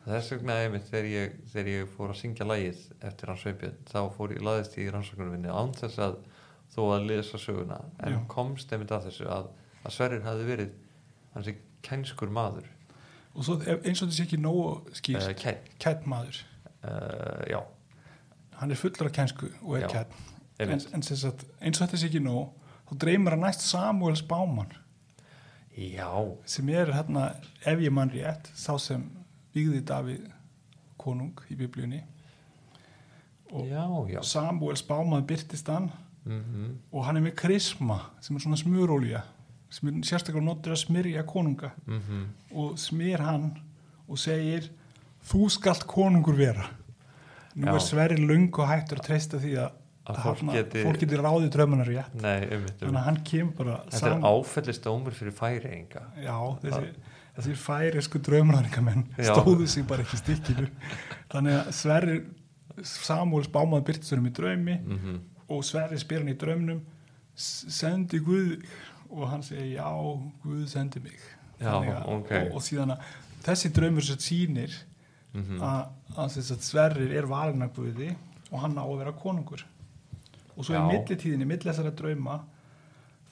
Þess 0.01 0.31
vegna 0.33 0.57
einmitt 0.63 0.87
þegar 0.89 1.07
ég, 1.11 1.33
þegar 1.51 1.67
ég 1.69 1.89
fór 1.93 2.11
að 2.13 2.19
syngja 2.23 2.45
lægið 2.49 2.85
eftir 3.05 3.29
hans 3.29 3.43
Sveipjörn, 3.43 3.81
þá 3.91 3.99
fór 4.15 4.31
ég 4.33 4.45
laðist 4.47 4.77
í 4.81 4.87
rannsóknarvinni 4.89 5.51
án 5.53 5.75
þess 5.77 6.01
að 6.01 6.15
þó 6.73 6.81
að 6.95 7.09
lesa 7.11 7.41
söguna, 7.41 7.77
en 8.01 8.15
Já. 8.15 8.21
komst 8.31 8.71
einmitt 8.73 8.93
að 8.95 9.09
þessu 9.09 9.27
að, 9.29 9.51
að 9.83 9.95
Sverrir 9.97 10.25
hafi 10.25 10.47
verið 10.47 10.71
hansi 11.35 11.55
kænskur 11.85 12.33
maður, 12.33 12.65
og 13.35 13.45
svo 13.45 13.59
eins 13.61 14.01
og 14.01 14.09
þessi 14.09 14.25
ekki 14.25 14.41
nógu 14.41 14.95
skýrt 14.97 15.27
uh, 15.27 15.35
kæn, 15.37 15.61
kætt 15.83 16.09
maður, 16.09 16.41
uh, 16.81 17.43
já, 17.51 17.59
hann 18.59 18.73
er 18.73 18.79
fullur 18.79 19.11
af 19.11 19.15
kænsku 19.19 19.51
og 19.61 19.77
er 19.77 19.85
Já, 19.85 19.91
kætt 19.99 20.17
en, 20.61 20.81
en 20.95 21.05
sagt, 21.05 21.45
eins 21.61 21.81
og 21.81 21.93
sé 21.93 22.09
ekki 22.09 22.23
nóg 22.23 22.51
þá 22.89 22.97
dreymir 23.05 23.35
hann 23.35 23.45
næst 23.45 23.65
Samuels 23.65 24.23
Báman 24.25 24.73
já, 25.77 26.11
sem 26.45 26.69
er 26.73 26.91
hérna, 26.95 27.31
ef 27.65 27.81
ég 27.81 27.93
mann 27.93 28.11
rétt 28.13 28.51
sá 28.57 28.75
sem 28.81 29.05
vigði 29.55 29.81
Davíð 29.85 30.29
konung 31.01 31.33
í 31.49 31.55
biblíunni. 31.59 32.03
Og 33.51 33.65
já, 33.67 33.83
já, 34.13 34.21
Samuels 34.23 34.83
Báman 34.87 35.25
byrtist 35.27 35.67
hann. 35.67 35.89
Mm 36.25 36.77
og 36.93 37.05
hann 37.07 37.17
er 37.17 37.23
með 37.25 37.33
krisma 37.39 37.95
sem 38.21 38.35
er 38.37 38.43
svona 38.43 38.57
smurólja 38.59 39.23
sem 39.73 39.87
er 39.89 39.95
sérstaklega 40.05 40.43
notur 40.45 40.75
að 40.75 40.81
smyrja 40.83 41.23
konunga. 41.25 41.71
Mhm, 41.87 42.25
og 42.53 42.75
smyr 42.77 43.23
hann 43.25 43.47
og 44.07 44.17
segir 44.19 44.67
þú 45.25 45.49
skalt 45.49 45.87
konungur 45.87 46.35
vera. 46.37 46.67
Nú 47.55 47.65
Já. 47.65 47.73
er 47.75 47.79
Sverri 47.79 48.17
lung 48.21 48.51
og 48.59 48.67
hættur 48.69 48.99
að 48.99 49.07
treysta 49.07 49.39
því 49.39 49.55
að, 49.63 49.71
Að 50.05 50.15
að 50.15 50.23
fólk 50.23 50.53
geti- 50.53 50.83
fólk 50.85 50.99
geti 50.99 51.17
ráðið 51.17 51.49
drömmunar 51.55 51.87
rétt. 51.89 52.13
Nei, 52.21 52.39
einmitt, 52.41 52.77
þannig 52.77 52.81
einmitt. 52.81 53.01
að 53.01 53.03
hann 53.05 53.23
kemur 53.23 53.53
bara 53.57 53.75
Þetta 53.89 54.07
er 54.11 54.21
áfællist 54.31 54.83
dómur 54.85 55.11
fyrir 55.17 55.31
færiðinga. 55.33 56.01
já, 56.23 56.37
þessi, 56.61 56.93
þessi 57.37 57.55
færisku 57.55 58.19
drömmunaringamenn 58.19 59.05
Já. 59.17 59.33
stóðu 59.33 59.67
sig 59.67 59.87
bara 59.87 60.03
ekki 60.05 60.17
í 60.19 60.21
stikkinu 60.21 60.67
þannig 61.31 61.59
að 61.59 61.73
Sverri 61.79 62.17
Samuels 62.87 63.49
bámaði 63.51 63.87
byrtisverðum 63.91 64.31
í 64.31 64.33
draumi 64.39 64.79
Mm 64.81 65.19
og 65.51 65.65
Sverri 65.67 65.97
spyr 65.99 66.21
hann 66.23 66.31
í 66.31 66.37
draumnum 66.39 66.77
"S- 67.35 67.65
sendi 67.75 68.19
Guð 68.23 68.53
þig?" 68.53 68.69
og 69.11 69.25
hann 69.27 69.43
segir 69.43 69.73
já, 69.75 69.89
Guð 70.43 70.67
sendi 70.71 71.01
mig 71.03 71.19
Já, 71.59 71.73
að, 71.75 72.05
ok. 72.07 72.31
og, 72.31 72.55
og 72.55 72.61
síðan 72.63 72.93
að 72.95 73.01
þessi 73.43 73.71
draumur 73.75 74.01
sem 74.07 74.17
sýnir 74.17 74.77
-hmm. 75.33 75.59
að, 75.59 75.89
að, 76.15 76.37
að 76.37 76.61
Sverrir 76.63 77.11
er 77.17 77.27
valin 77.27 77.61
af 77.61 77.75
Guði 77.75 78.15
og 78.51 78.59
hann 78.61 78.77
á 78.79 78.83
að 78.85 78.97
vera 78.97 79.11
konungur 79.11 79.65
og 80.55 80.65
svo 80.65 80.73
Já. 80.75 80.79
í 80.79 80.87
millitíðinni, 80.87 81.45
milli 81.45 81.69
þessara 81.69 81.91
drauma 81.91 82.39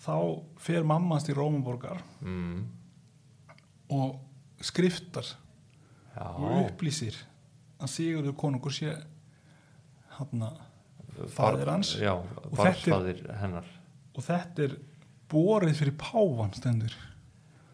þá 0.06 0.44
fer 0.58 0.84
mamma 0.84 1.16
hans 1.16 1.24
til 1.28 1.36
Rómaborgar 1.36 2.02
mm. 2.22 2.64
Og 3.90 4.20
skriftar 4.62 5.26
Já, 6.16 6.26
og 6.36 6.70
upplýsir 6.70 7.16
að 7.80 7.92
Sigurður 7.94 8.36
konungur 8.40 8.74
sé 8.76 8.94
hann 10.18 10.40
Bar- 10.40 11.30
faðir 11.36 11.68
hans. 11.72 11.94
Já, 12.00 12.14
þetta 12.56 13.00
er- 13.10 13.64
og 14.16 14.24
þetta 14.24 14.64
er 14.66 14.76
borið 15.30 15.76
fyrir 15.76 15.96
pávan 16.00 16.54
stendur. 16.56 16.94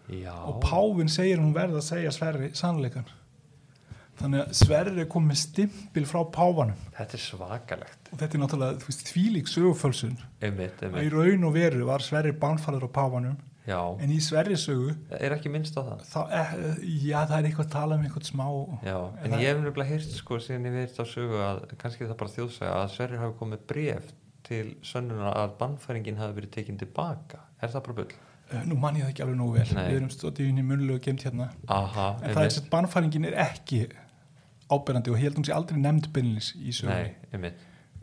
Já, 0.10 0.34
og 0.46 0.62
pávin 0.62 1.10
segir 1.10 1.40
hún 1.42 1.54
verða 1.54 1.80
að 1.82 1.88
segja 1.90 2.12
Sverri 2.14 2.52
sannleikan 2.54 3.06
þannig 4.20 4.46
að 4.46 4.54
Sverri 4.54 5.02
er 5.02 5.10
komið 5.12 5.36
stimpil 5.42 6.06
frá 6.06 6.22
páfanum. 6.32 6.78
Þetta 6.96 7.18
er 7.18 7.24
svakalegt. 7.24 8.12
Og 8.14 8.20
þetta 8.20 8.38
er 8.38 8.44
náttúrulega 8.44 8.86
veist, 8.86 9.02
þvílík 9.10 9.50
sögufölsun. 9.52 10.14
Að 10.42 11.02
í 11.04 11.10
raun 11.12 11.44
og 11.50 11.54
veru 11.58 11.86
var 11.90 12.00
Sverri 12.06 12.32
bánfæður 12.32 12.86
á 12.88 12.90
páfanum 12.96 13.38
já. 13.68 13.80
En 14.04 14.12
í 14.14 14.20
Sverri 14.22 14.58
sögu 14.60 14.94
er 15.20 15.36
ekki 15.36 15.50
minnst 15.54 15.78
á 15.78 15.82
það? 15.88 16.04
Þá, 16.12 16.20
eh, 16.40 16.54
já 17.10 17.18
það 17.26 17.38
er 17.40 17.48
eitthvað 17.50 17.66
að 17.66 17.72
tala 17.78 17.96
um 18.00 18.06
eitthvað 18.06 18.28
smá 18.30 18.46
já, 18.86 18.98
en 19.24 19.32
það- 19.32 19.42
ég 19.42 19.50
hef 19.50 19.64
nefnilega 19.64 19.90
heyrt 19.90 20.12
sko 20.20 20.40
síðan 20.40 20.70
ég 20.70 20.78
veit 20.80 21.00
á 21.02 21.06
sögu 21.06 21.42
að 21.48 21.66
kannski 21.82 22.06
það 22.06 22.18
bara 22.22 22.36
þjóðsæga 22.36 22.78
að 22.84 22.94
Sverrir 22.96 23.24
hafi 23.24 23.38
komið 23.42 23.66
bref 23.68 24.14
til 24.46 24.76
sönnuna 24.86 25.34
að 25.34 25.58
bannfæringin 25.60 26.18
hafi 26.22 26.40
verið 26.40 26.52
tekin 26.60 26.78
tilbaka 26.78 27.40
er 27.62 27.70
það 27.74 27.84
bara 27.90 28.00
bull? 28.02 28.16
Eh, 28.52 28.62
nú 28.70 28.78
man 28.78 28.96
ég 28.96 29.02
það 29.08 29.14
ekki 29.14 29.24
alveg 29.26 29.38
nógu 29.40 29.54
vel. 29.58 29.70
Nei. 29.74 29.86
við 29.90 29.96
erum 29.98 30.10
stótið 30.14 30.50
inn 30.52 30.60
í 30.62 30.66
munlegu 30.68 31.00
gemt 31.02 31.24
hérna. 31.26 31.48
Aha, 31.68 32.20
en 32.22 32.36
það 32.36 32.46
er 32.46 32.50
sett 32.54 32.70
bannfæringin 32.70 33.26
er 33.26 33.38
ekki 33.42 33.88
áberandi 34.70 35.10
og 35.10 35.18
ég 35.18 35.24
held 35.26 35.40
hún 35.40 35.46
sé 35.48 35.54
aldrei 35.56 35.80
nefnd 35.82 36.12
byrnilis 36.14 36.52
í 36.58 36.74
sögu 36.74 37.52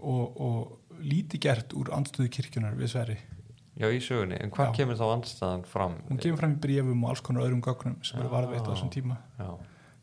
og, 0.02 0.40
og 0.40 0.98
líti 1.02 1.38
gert 1.42 1.72
úr 1.78 1.90
andstöðu 1.94 2.28
kirkjunar 2.30 2.74
við 2.78 2.90
Sverri 2.92 3.16
Já, 3.80 3.86
í 3.88 4.00
sögunni, 4.04 4.36
en 4.36 4.50
hvað 4.52 4.68
Já. 4.68 4.72
kemur 4.76 4.98
þá 5.00 5.04
andstæðan 5.06 5.62
fram? 5.64 5.94
hún 6.10 6.20
kemur 6.20 6.40
fram 6.42 6.56
í 6.56 6.60
brefum 6.60 7.04
og 7.06 7.12
alls 7.12 7.22
konar 7.24 7.46
öðrum 7.46 7.62
gögnum 7.64 7.96
sem 8.04 8.20
eru 8.20 8.28
varðveitt 8.32 8.66
á 8.68 8.72
þessum 8.74 8.90
tíma. 8.92 9.16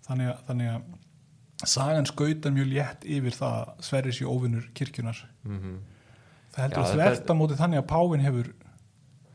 Þannig 0.07 0.31
að, 0.31 0.39
þannig 0.47 0.71
að 0.73 1.67
sagan 1.69 2.07
skautar 2.09 2.55
mjög 2.55 2.71
létt 2.71 3.05
yfir 3.05 3.35
það 3.35 3.57
að 3.59 3.83
Sverri 3.85 4.13
sé 4.15 4.25
óvinnur 4.25 4.69
kirkjunar 4.73 5.19
mhm, 5.43 5.75
það 6.55 6.63
heldur 6.63 6.79
Já, 6.79 6.85
að 6.85 6.93
þetta 6.93 7.09
þvert 7.09 7.33
er- 7.33 7.39
móti 7.41 7.59
þannig 7.59 7.81
að 7.81 7.87
Pávin 7.91 8.25
hefur 8.25 8.49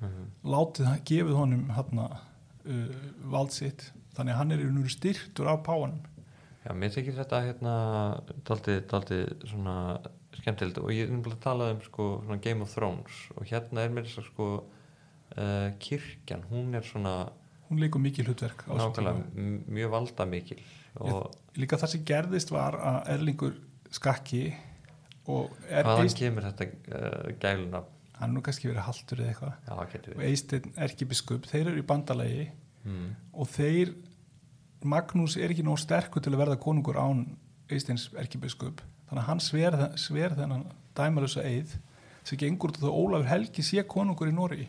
mhm. 0.01 0.25
látið, 0.55 0.89
hann- 0.91 1.05
gefið 1.13 1.39
honum 1.39 1.69
hana, 1.77 2.09
uh, 2.65 2.89
vald 3.37 3.55
sitt. 3.55 3.93
Þannig 4.15 4.35
að 4.35 4.39
hann 4.39 4.53
er 4.55 4.61
veru 4.63 4.91
styrktur 4.95 5.49
af 5.51 5.63
Pávanum 5.67 6.03
Já, 6.65 6.73
mér 6.73 6.93
þykir 6.95 7.17
þetta 7.19 7.41
hérna 7.45 7.73
daldið, 8.49 8.79
daldið 8.89 9.49
svona 9.51 9.75
skemmtilegt. 10.41 10.81
Og 10.83 10.93
ég 10.95 11.07
er 11.07 11.13
nefnilega 11.13 11.39
að 11.39 11.47
tala 11.47 11.71
um 11.75 11.81
sko 11.85 12.09
Game 12.43 12.65
of 12.65 12.75
Thrones. 12.75 13.23
Og 13.39 13.49
hérna 13.51 13.85
er 13.85 13.95
mér 13.95 14.09
þess 14.09 14.23
að 14.23 14.29
sko 14.33 14.49
uh, 14.61 15.71
kirkjan, 15.83 16.45
hún 16.51 16.75
er 16.79 16.87
svona 16.87 17.15
hún 17.69 17.81
leikur 17.81 18.03
mikið 18.03 18.31
hlutverk 18.31 18.67
á 18.69 18.73
þessum 18.75 18.93
nákvæmlega, 18.93 19.25
tíma. 19.25 19.49
m- 19.49 19.75
mjög 19.79 19.95
valda 19.95 20.27
mikil 20.29 20.61
og 21.01 21.59
líka 21.59 21.79
það 21.81 21.91
sem 21.95 22.05
gerðist 22.07 22.53
var 22.55 22.77
að 22.79 22.99
Erlingur 23.15 23.57
skakki 23.95 24.45
og 25.33 25.55
er 25.67 25.87
hvaðan 25.87 26.07
Eist, 26.07 26.21
kemur 26.21 26.47
þetta 26.47 26.69
uh, 26.69 27.33
gæluna 27.43 27.81
hann 28.15 28.31
er 28.31 28.35
nú 28.37 28.43
kannski 28.47 28.71
verið 28.71 28.87
haltur 28.87 29.23
eða 29.25 29.33
eitthvað. 29.33 29.55
Og 30.15 30.25
Eisteinn 30.29 30.75
erkibiskup, 30.87 31.49
þeir 31.51 31.73
eru 31.73 31.83
í 31.83 31.87
bandalagi 31.89 32.45
mm. 32.87 33.09
og 33.35 33.49
þeir 33.51 33.95
Magnús 34.85 35.39
er 35.41 35.51
ekki 35.51 35.65
nóg 35.65 35.81
sterkur 35.81 36.23
til 36.23 36.35
að 36.35 36.43
verða 36.45 36.61
konungur 36.61 37.01
án 37.01 37.25
Eisteins 37.73 38.11
erkibiskup 38.21 38.85
þannig 39.15 39.25
að 39.25 39.29
hann 39.31 39.41
sver, 39.41 39.77
sver 39.97 40.35
þennan 40.37 40.65
dæmalösa 40.99 41.43
eið 41.47 41.77
sem 42.25 42.39
gengur 42.41 42.73
út 42.73 42.79
á 42.79 42.83
það 42.83 42.91
að 42.91 42.99
Ólafur 43.01 43.31
Helgi 43.31 43.63
sé 43.67 43.83
konungur 43.87 44.31
í 44.31 44.35
Nóri 44.35 44.67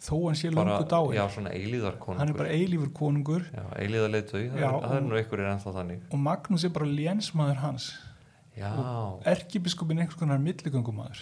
þó 0.00 0.14
hann 0.26 0.36
sé 0.38 0.48
eilíðar 0.48 1.96
konungur. 2.00 2.20
Hann 2.20 2.30
er 2.32 2.36
bara 2.38 2.52
eilífur 2.56 2.90
konungur. 2.96 3.42
Já, 3.52 3.64
eilíðar 3.76 4.12
leitu, 4.14 4.38
það, 4.48 4.56
er- 4.56 4.72
og- 4.72 5.02
nú 5.04 5.16
einhverjir 5.18 5.50
ennþá 5.50 5.74
þannig. 5.76 6.00
og 6.10 6.18
Magnús 6.24 6.64
er 6.64 6.72
bara 6.72 6.86
lénsmaður 6.86 7.56
hans. 7.60 7.90
Já, 8.56 8.70
erkibiskupin 9.28 9.98
er 9.98 10.02
einhvers 10.06 10.18
konar 10.18 10.38
milligöngumaður. 10.38 11.20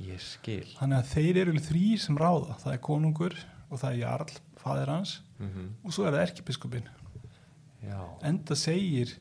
Ég 0.00 0.20
skil. 0.20 0.64
Þannig 0.78 0.96
að 1.02 1.10
þeir 1.12 1.36
eru 1.42 1.52
þrýr 1.60 1.98
sem 2.00 2.16
ráða. 2.16 2.56
Það 2.62 2.72
er 2.72 2.78
konungur 2.78 3.36
og 3.70 3.78
það 3.78 3.90
er 3.92 3.98
Jarl 4.00 4.32
fadir 4.56 4.86
hans. 4.88 5.20
Mm 5.38 5.68
og 5.84 5.92
svo 5.92 6.06
er 6.06 6.12
það 6.12 6.24
erkibiskupin 6.28 6.88
já, 7.84 8.00
enda 8.22 8.54
segir 8.56 9.14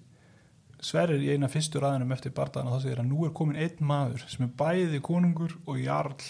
Sverrir 0.79 1.23
í 1.23 1.31
eina 1.33 1.49
fyrstu 1.51 1.81
ræðinum 1.83 2.13
eftir 2.15 2.33
bardaðan 2.35 2.71
þá 2.75 2.85
segir 2.85 3.01
að 3.01 3.09
nú 3.09 3.25
er 3.27 3.33
komin 3.35 3.59
einn 3.59 3.81
maður 3.83 4.23
sem 4.31 4.45
er 4.45 4.53
bæði 4.61 5.01
konungur 5.03 5.57
og 5.65 5.81
jarl 5.81 6.29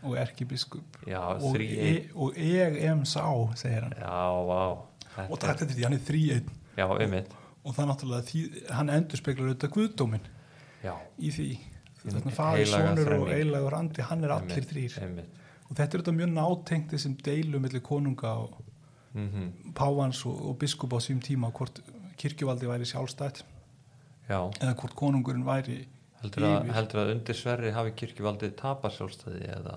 og 0.00 0.14
erkibiskup. 0.16 1.02
Já, 1.04 1.20
og, 1.36 1.58
e, 1.60 1.90
og 2.16 2.38
ég 2.40 2.78
em 2.88 3.02
sá 3.04 3.26
segir 3.60 3.84
hann. 3.84 3.98
Já, 4.00 4.22
vá. 4.48 5.26
Og 5.26 5.36
takk 5.42 5.60
þetta 5.60 5.74
því, 5.74 5.84
hann 5.84 5.98
er 5.98 6.06
þrý 6.06 6.22
einn. 6.38 6.54
Einmitt. 6.80 7.34
Og 7.60 7.76
það 7.76 7.90
náttúrulega 7.90 8.28
því, 8.30 8.46
hann 8.72 8.94
endur 8.94 9.20
speklar 9.20 9.50
auðvitað 9.50 9.74
guðdómin 9.74 10.24
já, 10.80 10.94
í 11.20 11.34
því. 11.34 11.50
Þetta 12.00 12.32
fadir, 12.32 12.64
heilaga 12.64 12.94
sonur 12.94 13.14
og 13.18 13.30
eilagur 13.34 13.76
andi 13.76 14.04
hann 14.08 14.24
er 14.24 14.32
allir 14.32 14.66
þrýr 14.70 14.94
og 15.70 15.76
þetta 15.76 15.86
er 15.86 16.02
þetta 16.02 16.14
mjög 16.16 16.30
nátengt 16.32 16.94
þessum 16.94 17.16
deilu 17.20 17.60
millir 17.62 17.84
konunga 17.84 18.34
og 18.46 18.58
mm 19.14 19.72
pávans 19.74 20.24
og, 20.26 20.36
og 20.48 20.58
biskup 20.58 20.92
á 20.94 20.98
sím 21.02 21.20
tíma 21.20 21.50
hvort 21.50 21.80
kirkjuvaldi 22.16 22.66
væri 22.66 22.86
sjálfstætt 22.86 23.42
já, 24.30 24.38
eða 24.60 24.76
hvort 24.82 24.96
konungurinn 24.98 25.46
væri 25.46 25.80
heldur 26.20 26.46
að, 26.46 26.70
heldur 26.76 27.02
að 27.02 27.12
undir 27.16 27.38
Sverri 27.38 27.72
hafi 27.74 27.96
kirkjuvaldið 27.98 28.54
tapað 28.60 28.96
sjálfstæði 28.98 29.50
eða, 29.56 29.76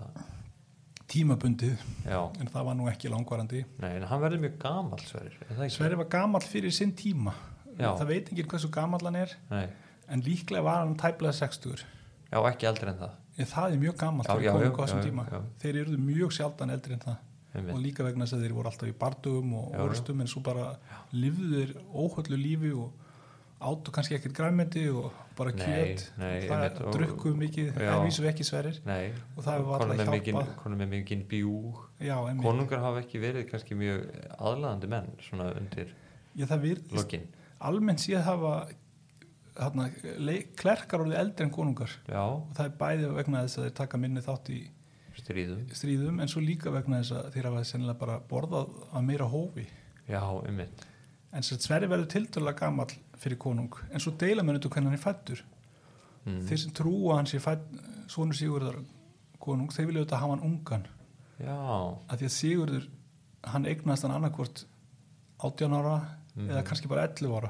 tímabundið. 1.14 1.82
Já, 2.08 2.20
en 2.42 2.50
það 2.52 2.68
var 2.70 2.78
nú 2.80 2.88
ekki 2.92 3.12
langvarandi. 3.12 3.64
Nei, 3.84 3.92
en 4.00 4.06
hann 4.10 4.22
verður 4.24 4.46
mjög 4.46 4.56
það 4.64 5.66
ekki? 5.66 5.76
Sverri 5.76 6.00
var 6.00 6.10
gamall 6.12 6.46
fyrir 6.48 6.74
sinn 6.74 6.94
tíma. 6.98 7.36
Já. 7.74 7.90
það 7.98 8.10
veit 8.12 8.32
ekki 8.32 8.46
hversu 8.52 8.70
gamall 8.74 9.02
hann 9.08 9.18
er 9.18 9.32
Nei, 9.50 9.66
en 10.14 10.22
líklega 10.22 10.62
var 10.66 10.84
hann 10.84 10.96
tæplega 11.00 11.34
60 11.34 11.82
já, 11.82 12.38
ekki 12.38 12.68
eldri 12.70 12.92
en 12.92 13.00
það. 13.00 13.14
En 13.34 13.50
það 13.50 13.76
er 13.76 13.80
mjög 13.82 13.96
gamall 13.98 14.28
Já, 14.28 14.34
fyrir 14.34 14.46
já, 14.46 14.54
konung 14.54 14.76
á 14.78 14.82
þessum 14.84 15.06
tíma. 15.08 15.24
þeir 15.64 15.80
eru 15.82 16.02
mjög 16.02 16.36
sjaldan 16.38 16.74
eldri 16.76 16.98
en 16.98 17.06
það. 17.08 17.22
Og 17.64 17.80
líka 17.82 18.06
vegna 18.06 18.26
þess 18.26 18.38
að 18.38 18.44
þeir 18.46 18.54
voru 18.58 18.70
alltaf 18.70 18.90
í 18.90 18.96
bardugum 18.98 19.52
og 19.60 19.74
orustum 19.84 20.22
en 20.24 20.30
svo 20.30 20.42
bara 20.46 20.72
lifðu 21.14 21.50
þeir 21.54 21.74
óhöllu 21.94 22.40
lífi 22.42 22.72
og 22.74 23.03
áttu 23.70 23.92
kannski 23.96 24.16
ekkert 24.18 24.34
græmeti 24.38 24.84
og 24.92 25.12
bara 25.38 25.52
kjöt. 25.56 26.04
nei, 26.18 26.42
það 26.48 26.64
einmitt, 26.64 26.82
og- 26.84 26.94
drukku 26.94 27.34
mikið, 27.40 27.72
Já. 27.74 27.94
en 27.96 28.06
vísu 28.08 28.26
ekki 28.30 28.44
sverir. 28.46 28.80
Nei, 28.86 29.12
og 29.38 29.44
það 29.44 29.64
konum 29.64 29.92
alltaf 29.92 29.98
með 30.08 30.12
mikinn 30.18 30.36
hjálpað. 30.38 30.56
konum 30.64 30.80
með 30.84 30.90
mikinn 30.94 31.24
bjúg. 31.28 31.80
Já, 32.00 32.16
konungar 32.44 32.80
hafa 32.80 33.02
ekki 33.02 33.20
verið 33.24 33.50
kannski 33.50 33.76
mjög 33.76 34.06
aðlaðandi 34.38 34.90
menn 34.90 35.10
svona 35.22 35.50
undir 35.58 35.88
já, 36.38 36.46
það 36.46 36.62
lokin. 36.92 37.28
almennt 37.62 38.00
séð 38.00 38.24
hafa 38.24 38.68
þarna, 39.56 39.90
le- 40.20 40.46
klerkar 40.56 41.00
orðið 41.06 41.20
eldri 41.20 41.46
en 41.46 41.52
konungar. 41.52 41.90
Já, 42.08 42.22
og 42.22 42.54
það 42.54 42.66
er 42.66 42.78
bæði 42.80 43.12
vegna 43.16 43.44
þess 43.46 43.58
að 43.60 43.64
þeir 43.68 43.76
taka 43.76 43.98
minni 43.98 44.22
þátt 44.22 44.50
í 44.50 44.62
stríðum. 45.16 45.68
stríðum 45.70 46.22
en 46.22 46.28
svo 46.28 46.42
líka 46.42 46.72
vegna 46.74 47.02
þess 47.02 47.12
að 47.20 47.32
þeir 47.34 47.44
hafa 47.52 47.64
sennilega 47.64 48.00
bara 48.00 48.20
borðað 48.20 48.70
að 48.94 49.04
meira 49.06 49.26
hófi. 49.30 49.68
Já, 50.10 50.22
einmitt 50.46 50.86
en 51.34 51.44
sagt, 51.44 51.62
Sverri 51.66 51.88
verður 51.90 52.10
tildulega 52.14 52.60
gamall 52.60 52.94
fyrir 53.18 53.38
konung 53.42 53.72
en 53.92 54.00
svo 54.04 54.12
deila 54.20 54.44
þetta 54.44 54.70
hvernig 54.70 54.92
hann 54.92 54.98
er 55.00 55.04
fættur 55.04 55.44
mm. 56.26 56.42
þeir 56.48 56.60
sem 56.64 56.72
trúa 56.78 57.16
hann 57.18 57.30
sé 57.30 57.40
fætt 57.44 57.64
svonur 58.12 58.38
Sigurðar 58.38 58.78
konung, 59.40 59.72
þeir 59.74 59.88
vilja 59.90 60.04
auðvitað 60.04 60.20
hafa 60.24 60.36
hann 60.36 60.46
ungan 60.50 60.86
já, 61.40 61.56
að 62.10 62.18
því 62.20 62.26
að 62.30 62.36
Sigurður 62.38 62.90
hann 63.54 63.66
eignast 63.66 64.04
hann 64.06 64.16
annarkvort 64.18 64.66
18 65.44 65.74
ára 65.80 65.96
Mhm. 66.34 66.50
eða 66.50 66.64
kannski 66.66 66.88
bara 66.90 67.04
11 67.08 67.30
ára 67.38 67.50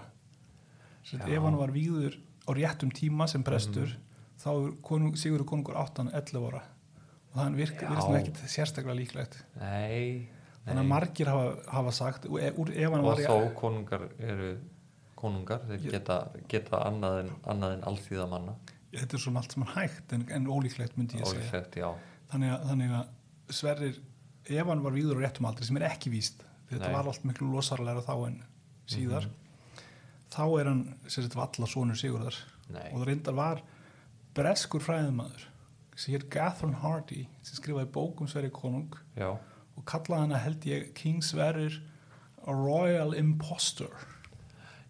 Já. 1.07 1.19
ef 1.23 1.41
hann 1.43 1.55
var 1.55 1.71
víður 1.71 2.17
á 2.47 2.51
réttum 2.51 2.91
tíma 2.91 3.27
sem 3.29 3.43
prestur 3.43 3.87
Mhm. 3.87 3.99
þá 4.43 4.49
er 4.67 4.71
konung, 4.81 5.13
Sigurður 5.15 5.45
konungur 5.45 5.75
18 5.77 6.09
11 6.11 6.43
ára 6.49 6.61
og 7.31 7.35
það 7.39 7.55
virka, 7.55 7.81
Já. 7.81 7.89
virðist 7.89 8.09
nú 8.09 8.17
ekkit 8.19 8.37
sérstaklega 8.51 8.95
líklegt 8.99 9.37
nei, 9.59 10.27
þannig 10.63 10.83
að 10.83 10.91
margir 10.91 11.31
hafa, 11.31 11.49
hafa 11.71 11.91
sagt 11.95 12.29
og 12.29 12.39
hann 12.39 13.03
og 13.03 13.19
þó 13.19 13.53
konungar 13.59 14.07
eru 14.19 14.53
konungar, 15.15 15.63
þeir 15.67 15.79
Ég- 15.79 15.91
geta, 15.97 16.17
geta 16.51 16.83
annað 16.87 17.19
en, 17.23 17.35
en 17.51 17.83
allþýða 17.91 18.29
manna 18.31 18.55
þetta 18.93 19.17
er 19.17 19.23
svona 19.23 19.41
allt 19.41 19.55
saman 19.55 19.71
hægt 19.73 20.13
en, 20.15 20.25
en 20.29 20.49
ólíklegt 20.51 20.97
myndi 20.99 21.19
ég 21.19 21.27
segja. 21.27 21.43
Ólíklegt, 21.43 21.77
já, 21.81 21.87
þannig 22.31 22.53
að, 22.53 22.65
þannig 22.71 22.97
að 22.97 23.53
Sverrir 23.53 24.01
ef 24.53 24.67
hann 24.69 24.83
var 24.83 24.95
víður 24.95 25.19
á 25.19 25.23
réttum 25.23 25.47
aldri 25.49 25.67
sem 25.67 25.79
er 25.79 25.87
ekki 25.89 26.11
víst. 26.13 26.43
Þetta 26.69 26.89
Nei. 26.89 26.95
Var 26.95 27.09
allt 27.11 27.25
miklu 27.27 27.49
losarlega 27.51 28.03
þá 28.05 28.13
en 28.27 28.37
síðar. 28.89 29.27
Þá 30.33 30.43
er 30.59 30.69
hann 30.71 30.83
sem 31.07 31.25
þetta 31.25 31.39
valla 31.41 31.69
sonur 31.69 31.99
Sigurðar. 31.99 32.37
Nei. 32.73 32.87
Og 32.91 33.01
það 33.01 33.07
reyndar 33.09 33.37
var 33.37 33.63
breskur 34.37 34.83
fræðumæður 34.83 35.47
sem 35.93 36.15
hér 36.15 36.25
Catherine 36.33 36.79
Hardy 36.81 37.25
sem 37.45 37.59
skrifaði 37.59 37.91
bókum 37.93 38.29
Sverri 38.31 38.49
konung. 38.53 38.95
Já, 39.17 39.35
og 39.77 39.85
kallaði 39.89 40.27
hana 40.27 40.41
held 40.43 40.65
ég 40.69 40.93
King 40.97 41.23
Sverrir 41.25 41.79
a 42.43 42.53
royal 42.53 43.13
impostor. 43.17 43.93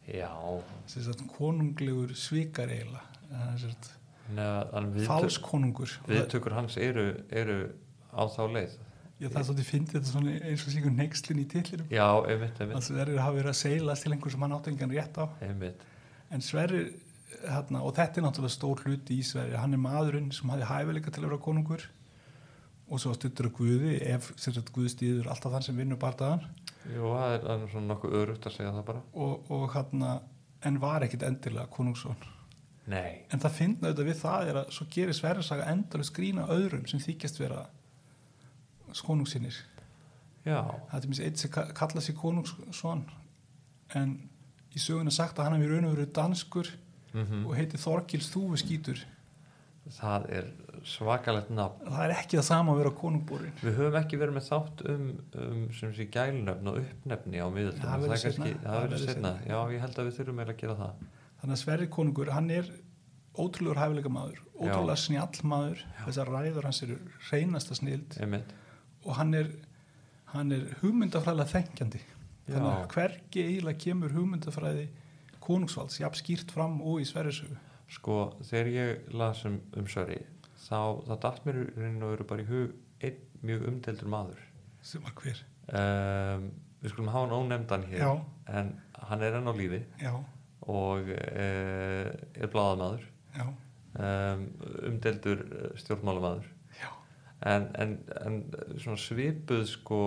Já. 0.07 0.31
Konunglegur 1.37 2.15
svikar 2.17 2.71
eiginlega. 2.71 3.05
Eh, 3.33 5.05
falskonungur 5.07 5.91
viðtökur 6.07 6.55
hans 6.55 6.77
eru, 6.77 7.13
eru 7.31 7.57
á 8.13 8.23
þá 8.29 8.43
leið. 8.51 8.75
Já, 9.21 9.29
það 9.29 9.39
er 9.39 9.47
svolítið 9.47 9.67
fyndið 9.69 9.95
þetta 9.97 10.11
svona 10.11 10.35
eins 10.49 10.63
og 10.65 10.73
síkur 10.73 10.93
neykslin 10.97 11.39
í 11.39 11.45
tillirum 11.47 11.91
já, 11.93 12.05
einmitt, 12.27 12.57
einmitt, 12.59 12.75
að 12.79 12.85
Sverrir 12.89 13.19
hafi 13.21 13.39
verið 13.39 13.51
að 13.51 13.59
seilast 13.59 14.03
til 14.03 14.11
einhver 14.11 14.33
sem 14.33 14.43
hann 14.43 14.55
átti 14.57 14.71
engan 14.73 14.93
rétt 14.93 15.19
á. 15.21 15.25
Einmitt. 15.45 15.83
en 16.33 16.43
Sverrir, 16.43 16.87
hérna, 17.43 17.83
og 17.85 17.93
þetta 17.95 18.19
er 18.19 18.25
náttúrulega 18.25 18.55
stór 18.57 18.81
hluti 18.83 19.19
í 19.21 19.27
Sverrir, 19.27 19.59
hann 19.61 19.77
er 19.77 19.83
maðurinn 19.83 20.31
sem 20.35 20.51
hafi 20.51 20.67
hæfileika 20.67 21.13
til 21.13 21.23
að 21.23 21.29
vera 21.29 21.43
konungur 21.45 21.85
og 22.89 22.99
svo 22.99 23.13
stuttur 23.15 23.47
að 23.49 23.55
Guði 23.57 23.95
ef 24.13 24.31
sem 24.37 24.53
sagt 24.53 24.71
Guð 24.75 24.89
stýður 24.91 25.29
alltaf 25.31 25.53
þann 25.55 25.65
sem 25.69 25.77
vinnur 25.79 25.99
bardaðan 26.01 26.43
Jú, 26.83 27.07
það 27.15 27.33
er, 27.37 27.45
er 27.53 27.61
svona 27.71 27.87
nokkuð 27.93 28.15
örugt 28.19 28.45
að 28.49 28.55
segja 28.57 28.71
það 28.75 28.85
bara. 28.89 29.01
Og, 29.15 29.51
og 29.55 29.69
hérna 29.71 30.09
en 30.67 30.79
var 30.83 31.05
ekkit 31.05 31.21
endilega 31.23 31.69
konungsson. 31.71 32.17
Nei, 32.91 33.21
en 33.31 33.39
það 33.39 33.53
finna 33.55 33.87
auðvitað 33.87 34.09
við 34.09 34.17
það 34.19 34.49
er 34.51 34.57
að 34.59 34.73
svo 34.75 34.87
gerir 34.91 35.15
Sverrir 35.15 35.45
saga 35.47 35.69
endalust 35.71 36.11
grína 36.17 36.43
öðrum 36.51 36.83
sem 36.91 36.99
þykjast 36.99 37.39
vera 37.39 37.61
konungsinnir 39.03 39.55
já, 40.45 40.59
það 40.91 40.97
er 40.99 41.07
mér 41.13 41.21
eitt 41.29 41.39
sem 41.41 41.51
ka- 41.53 41.69
kalla 41.75 42.01
sig 42.03 42.15
konungsson 42.19 43.05
en 43.95 44.11
í 44.75 44.81
söguna 44.81 45.11
sagt 45.13 45.39
að 45.39 45.47
hann 45.47 45.61
hefur 45.61 45.73
raun 45.77 45.87
og 45.89 45.95
veru 45.95 46.09
danskur 46.19 46.69
mm 47.13 47.45
og 47.47 47.55
heiti 47.55 47.77
Þorgils 47.77 48.27
Þúfi 48.33 48.59
skítur 48.63 48.99
það 49.99 50.23
er 50.33 50.47
svakalegt 50.87 51.51
nafn 51.53 51.89
það 51.89 52.05
er 52.05 52.13
ekki 52.17 52.39
það 52.39 52.47
sama 52.49 52.73
að 52.73 52.79
vera 52.81 52.93
konungborin 52.99 53.59
Við 53.61 53.77
höfum 53.79 53.97
ekki 53.99 54.19
verið 54.21 54.37
með 54.37 54.47
þátt 54.49 54.85
um, 54.93 55.09
um 55.43 55.65
sem 55.77 55.93
sé 55.97 56.07
gælnöfn 56.13 56.71
og 56.71 56.79
uppnefni 56.81 57.43
á 57.43 57.47
miðöldum. 57.47 57.83
Það 57.83 58.05
verður 58.05 58.15
er 58.15 58.23
setna. 58.23 59.03
seinna. 59.03 59.33
Já, 59.47 59.57
ég 59.73 59.85
held 59.85 59.99
að 59.99 60.09
við 60.09 60.17
þurfum 60.19 60.41
eiginlega 60.41 60.57
að 60.57 60.63
gera 60.63 60.79
það. 60.81 61.05
þannig 61.41 61.55
að 61.55 61.61
Sverri 61.63 61.89
konungur, 61.97 62.33
hann 62.35 62.49
er 62.53 62.71
ótrúlegur 63.33 63.81
hæfileika 63.81 64.11
maður, 64.13 64.41
ótrúlega 64.59 64.99
snjall 65.01 65.45
maður 65.49 65.85
þessar 66.03 66.33
ræður 66.33 66.67
hans 66.69 66.81
eru 66.85 66.97
reynasta 67.31 67.77
snild 67.77 68.17
Einmitt. 68.21 68.51
og 69.03 69.15
hann 69.17 69.33
er 69.37 69.49
hann 70.33 70.53
er 70.53 70.67
hugmyndafræðilega 70.81 71.53
þengjandi 71.53 72.01
þannig 72.47 72.69
að 72.73 72.87
hvergi 72.93 73.45
eiginlega 73.47 73.81
kemur 73.85 74.13
hugmyndafræði 74.13 74.87
konungsvalds, 75.43 75.99
jafn 75.99 76.19
skýrt 76.19 76.53
fram 76.53 76.79
og 76.81 77.01
í 77.01 77.07
Sverrisögu 77.09 77.57
Sko, 77.93 78.17
þegar 78.47 78.69
ég 78.73 79.11
las 79.13 79.43
um, 79.45 79.59
um 79.77 79.89
Söri, 79.91 80.17
þá, 80.63 80.77
þá 81.07 81.13
datt 81.25 81.45
mér 81.47 81.59
í 81.61 81.65
rauninu 81.77 82.07
að 82.07 82.13
vera 82.15 82.27
bara 82.31 82.43
í 82.45 82.49
hug 82.49 82.73
einn 83.03 83.19
mjög 83.43 83.65
umdeldur 83.71 84.11
maður. 84.13 84.39
sem 84.83 85.03
var 85.03 85.13
hver? 85.19 85.41
Um, 85.73 86.47
við 86.83 86.91
skulum 86.91 87.11
hafa 87.13 87.25
hann 87.27 87.35
ónefndan 87.37 87.85
hér, 87.87 88.01
Já. 88.03 88.13
en 88.51 88.73
hann 89.09 89.21
er 89.23 89.37
enn 89.39 89.47
á 89.47 89.53
lífi 89.55 89.79
já, 90.01 90.13
og 90.67 91.07
uh, 91.11 92.09
er 92.35 92.49
bladamaður, 92.51 93.05
já, 93.37 93.45
um, 93.99 94.43
umdeldur 94.89 95.43
stjórnmálamaður. 95.79 96.49
já, 96.79 96.89
en, 97.53 97.69
en, 97.79 97.95
en 98.25 98.39
svona 98.79 98.99
svipuð 98.99 99.63
sko 99.71 100.01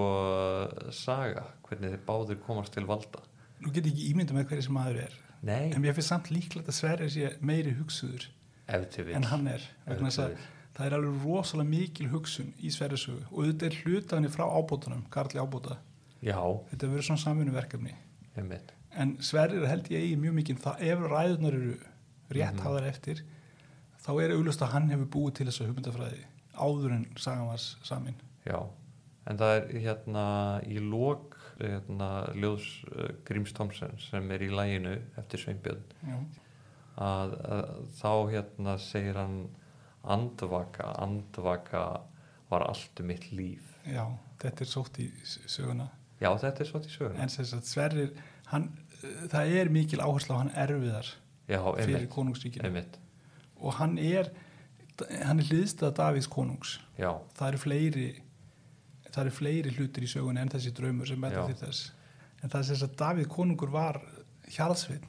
saga 0.92 1.46
hvernig 1.68 1.94
þeir 1.96 2.04
báðir 2.08 2.40
komast 2.44 2.76
til 2.76 2.84
valda. 2.88 3.24
Nú 3.64 3.72
get 3.72 3.86
ég 3.88 3.92
ekki 3.94 4.10
ímynda 4.12 4.36
með 4.36 4.50
hverju 4.50 4.66
sem 4.68 4.76
maður 4.76 5.00
er. 5.06 5.14
Nei, 5.46 5.70
en 5.72 5.80
mér 5.84 5.94
finnst 5.96 6.10
samt 6.12 6.28
líklegt 6.32 6.68
að 6.68 6.76
Sverrir 6.78 7.10
sé 7.12 7.32
meiri 7.44 7.72
hugsuður 7.76 8.28
en 8.68 9.22
hann 9.30 9.46
er 9.48 9.62
vegna 9.86 10.08
þess 10.10 10.18
að 10.24 10.36
það 10.76 10.86
er 10.86 10.94
alveg 10.98 11.20
rosalega 11.24 11.68
mikil 11.70 12.08
hugsun 12.12 12.48
í 12.60 12.70
Sverrisögu 12.74 13.22
og 13.30 13.46
þetta 13.46 13.66
er 13.70 13.76
hlutaðinni 13.84 14.30
frá 14.34 14.44
ábótunum, 14.50 15.04
Karli 15.10 15.40
ábóta. 15.40 15.78
Já, 16.22 16.36
þetta 16.72 16.88
verður 16.90 17.06
svona 17.10 17.22
samvinnu 17.22 17.54
verkefni 17.54 17.94
einmitt. 18.36 18.72
En 18.96 19.16
Sverrir 19.20 19.66
held 19.68 19.88
ég 19.92 20.02
eigi 20.02 20.16
mjög 20.20 20.34
mikið 20.40 20.60
það 20.64 20.82
ef 20.90 21.04
ræðunar 21.12 21.54
eru 21.60 21.76
rétt 22.30 22.54
Mhm. 22.56 22.64
hafðar 22.64 22.88
eftir 22.90 23.22
þá 24.02 24.10
er 24.22 24.34
auglust 24.36 24.60
að 24.62 24.72
hann 24.72 24.88
hefur 24.90 25.06
búið 25.14 25.34
til 25.34 25.46
þessa 25.46 25.66
hugmyndafræði 25.68 26.24
áður 26.56 26.92
en 26.96 27.06
sagan 27.16 27.46
var 27.46 27.58
samin. 27.58 28.14
Já, 28.46 28.60
en 29.26 29.36
það 29.38 29.56
er 29.56 29.80
hérna 29.80 30.26
í 30.66 30.78
lók 30.80 31.36
hérna, 31.60 32.08
ljóðs 32.34 32.84
uh, 32.92 33.08
Gríms 33.24 33.52
Thomsen 33.56 33.96
sem 33.98 34.30
er 34.30 34.38
í 34.44 34.50
læginu 34.52 34.98
eftir 35.16 35.38
Sveinbjörn 35.40 35.80
Já. 36.04 36.18
Að, 36.96 37.36
að 37.56 37.70
þá 38.00 38.12
hérna 38.32 38.76
segir 38.82 39.18
hann 39.20 39.38
andvaka, 40.06 40.92
andvaka 41.02 41.84
var 42.50 42.66
allt 42.68 43.02
um 43.02 43.08
mitt 43.10 43.30
líf. 43.32 43.72
Já, 43.86 44.04
þetta 44.42 44.64
er 44.64 44.70
sótt 44.70 45.00
í 45.02 45.10
söguna. 45.26 45.90
Já, 46.16 46.30
þetta 46.40 46.62
er 46.62 46.68
svolítið 46.70 46.94
sögur 46.94 47.18
en 47.20 47.32
þess 47.32 47.54
að 47.56 47.64
Sverrir 47.68 48.12
hann, 48.52 48.68
það 49.32 49.54
er 49.60 49.72
mikil 49.72 50.00
áherslu 50.00 50.36
á 50.36 50.40
hann 50.40 50.52
erfiðar 50.56 51.10
Já, 51.46 51.60
fyrir 51.76 52.06
einmitt 52.64 52.96
og 53.60 53.76
hann 53.76 53.98
er 54.00 54.30
hann 55.26 55.42
er 55.42 55.48
hliðstað 55.50 55.98
Davíðs 55.98 56.28
konungs. 56.32 56.78
Já, 56.96 57.10
það 57.36 57.50
eru 57.50 57.60
fleiri 57.60 58.06
það 59.10 59.20
eru 59.26 59.34
fleiri 59.36 59.74
hlutir 59.76 60.06
í 60.06 60.08
sögunni 60.08 60.40
en 60.40 60.52
þessi 60.52 60.72
draumur 60.76 61.08
sem 61.08 61.28
Já. 61.28 61.42
til 61.44 61.58
þess. 61.60 61.90
En 62.40 62.52
það 62.52 62.58
er 62.62 62.68
þess 62.70 62.86
að 62.86 62.96
Davíð 63.02 63.28
konungur 63.32 63.72
var 63.74 64.00
hjarðsveit 64.56 65.04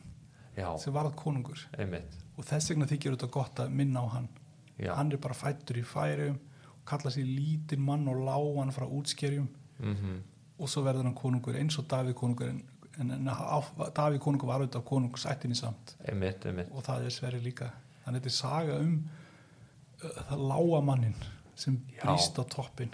já, 0.58 0.68
sem 0.82 0.96
varð 0.96 1.16
konungur. 1.20 1.62
Einmitt. 1.78 2.18
Og 2.38 2.46
þess 2.46 2.74
vegna 2.74 2.90
þykir 2.90 3.16
þetta 3.16 3.30
gott 3.34 3.62
að 3.64 3.76
minna 3.80 4.04
á 4.04 4.08
hann. 4.18 4.32
Já, 4.78 4.94
hann 4.98 5.12
er 5.12 5.22
bara 5.22 5.38
fættur 5.38 5.80
í 5.80 5.86
færum 5.86 6.38
og 6.74 6.84
kalla 6.90 7.14
sér 7.14 7.26
lítinn 7.26 7.86
mann 7.86 8.10
og 8.12 8.20
lágan 8.28 8.74
frá 8.76 8.86
útskerjum 8.86 9.48
mm 9.80 10.18
og 10.58 10.70
svo 10.72 10.84
verður 10.86 11.06
hann 11.06 11.18
konungur 11.18 11.58
eins 11.60 11.78
og 11.78 11.86
Davíð 11.92 12.16
konungur 12.18 12.50
en, 12.50 12.62
en, 12.98 13.12
en 13.14 13.28
Davíð 13.30 14.22
konungur 14.24 14.50
var 14.50 14.64
auðvitað 14.64 14.86
konungsættinni 14.90 15.58
samt. 15.58 15.96
Einmitt, 16.02 16.46
einmitt. 16.50 16.72
Og 16.74 16.86
það 16.86 17.06
er 17.06 17.14
Sverri 17.14 17.42
líka. 17.44 17.70
Þannig 18.06 18.24
þetta 18.24 18.32
er 18.32 18.38
saga 18.38 18.80
um 18.82 18.96
uh, 20.02 20.24
það 20.32 20.48
lága 20.54 20.82
mannin 20.90 21.20
sem 21.58 21.78
Já. 21.94 22.02
brýst 22.06 22.42
á 22.42 22.44
toppin 22.50 22.94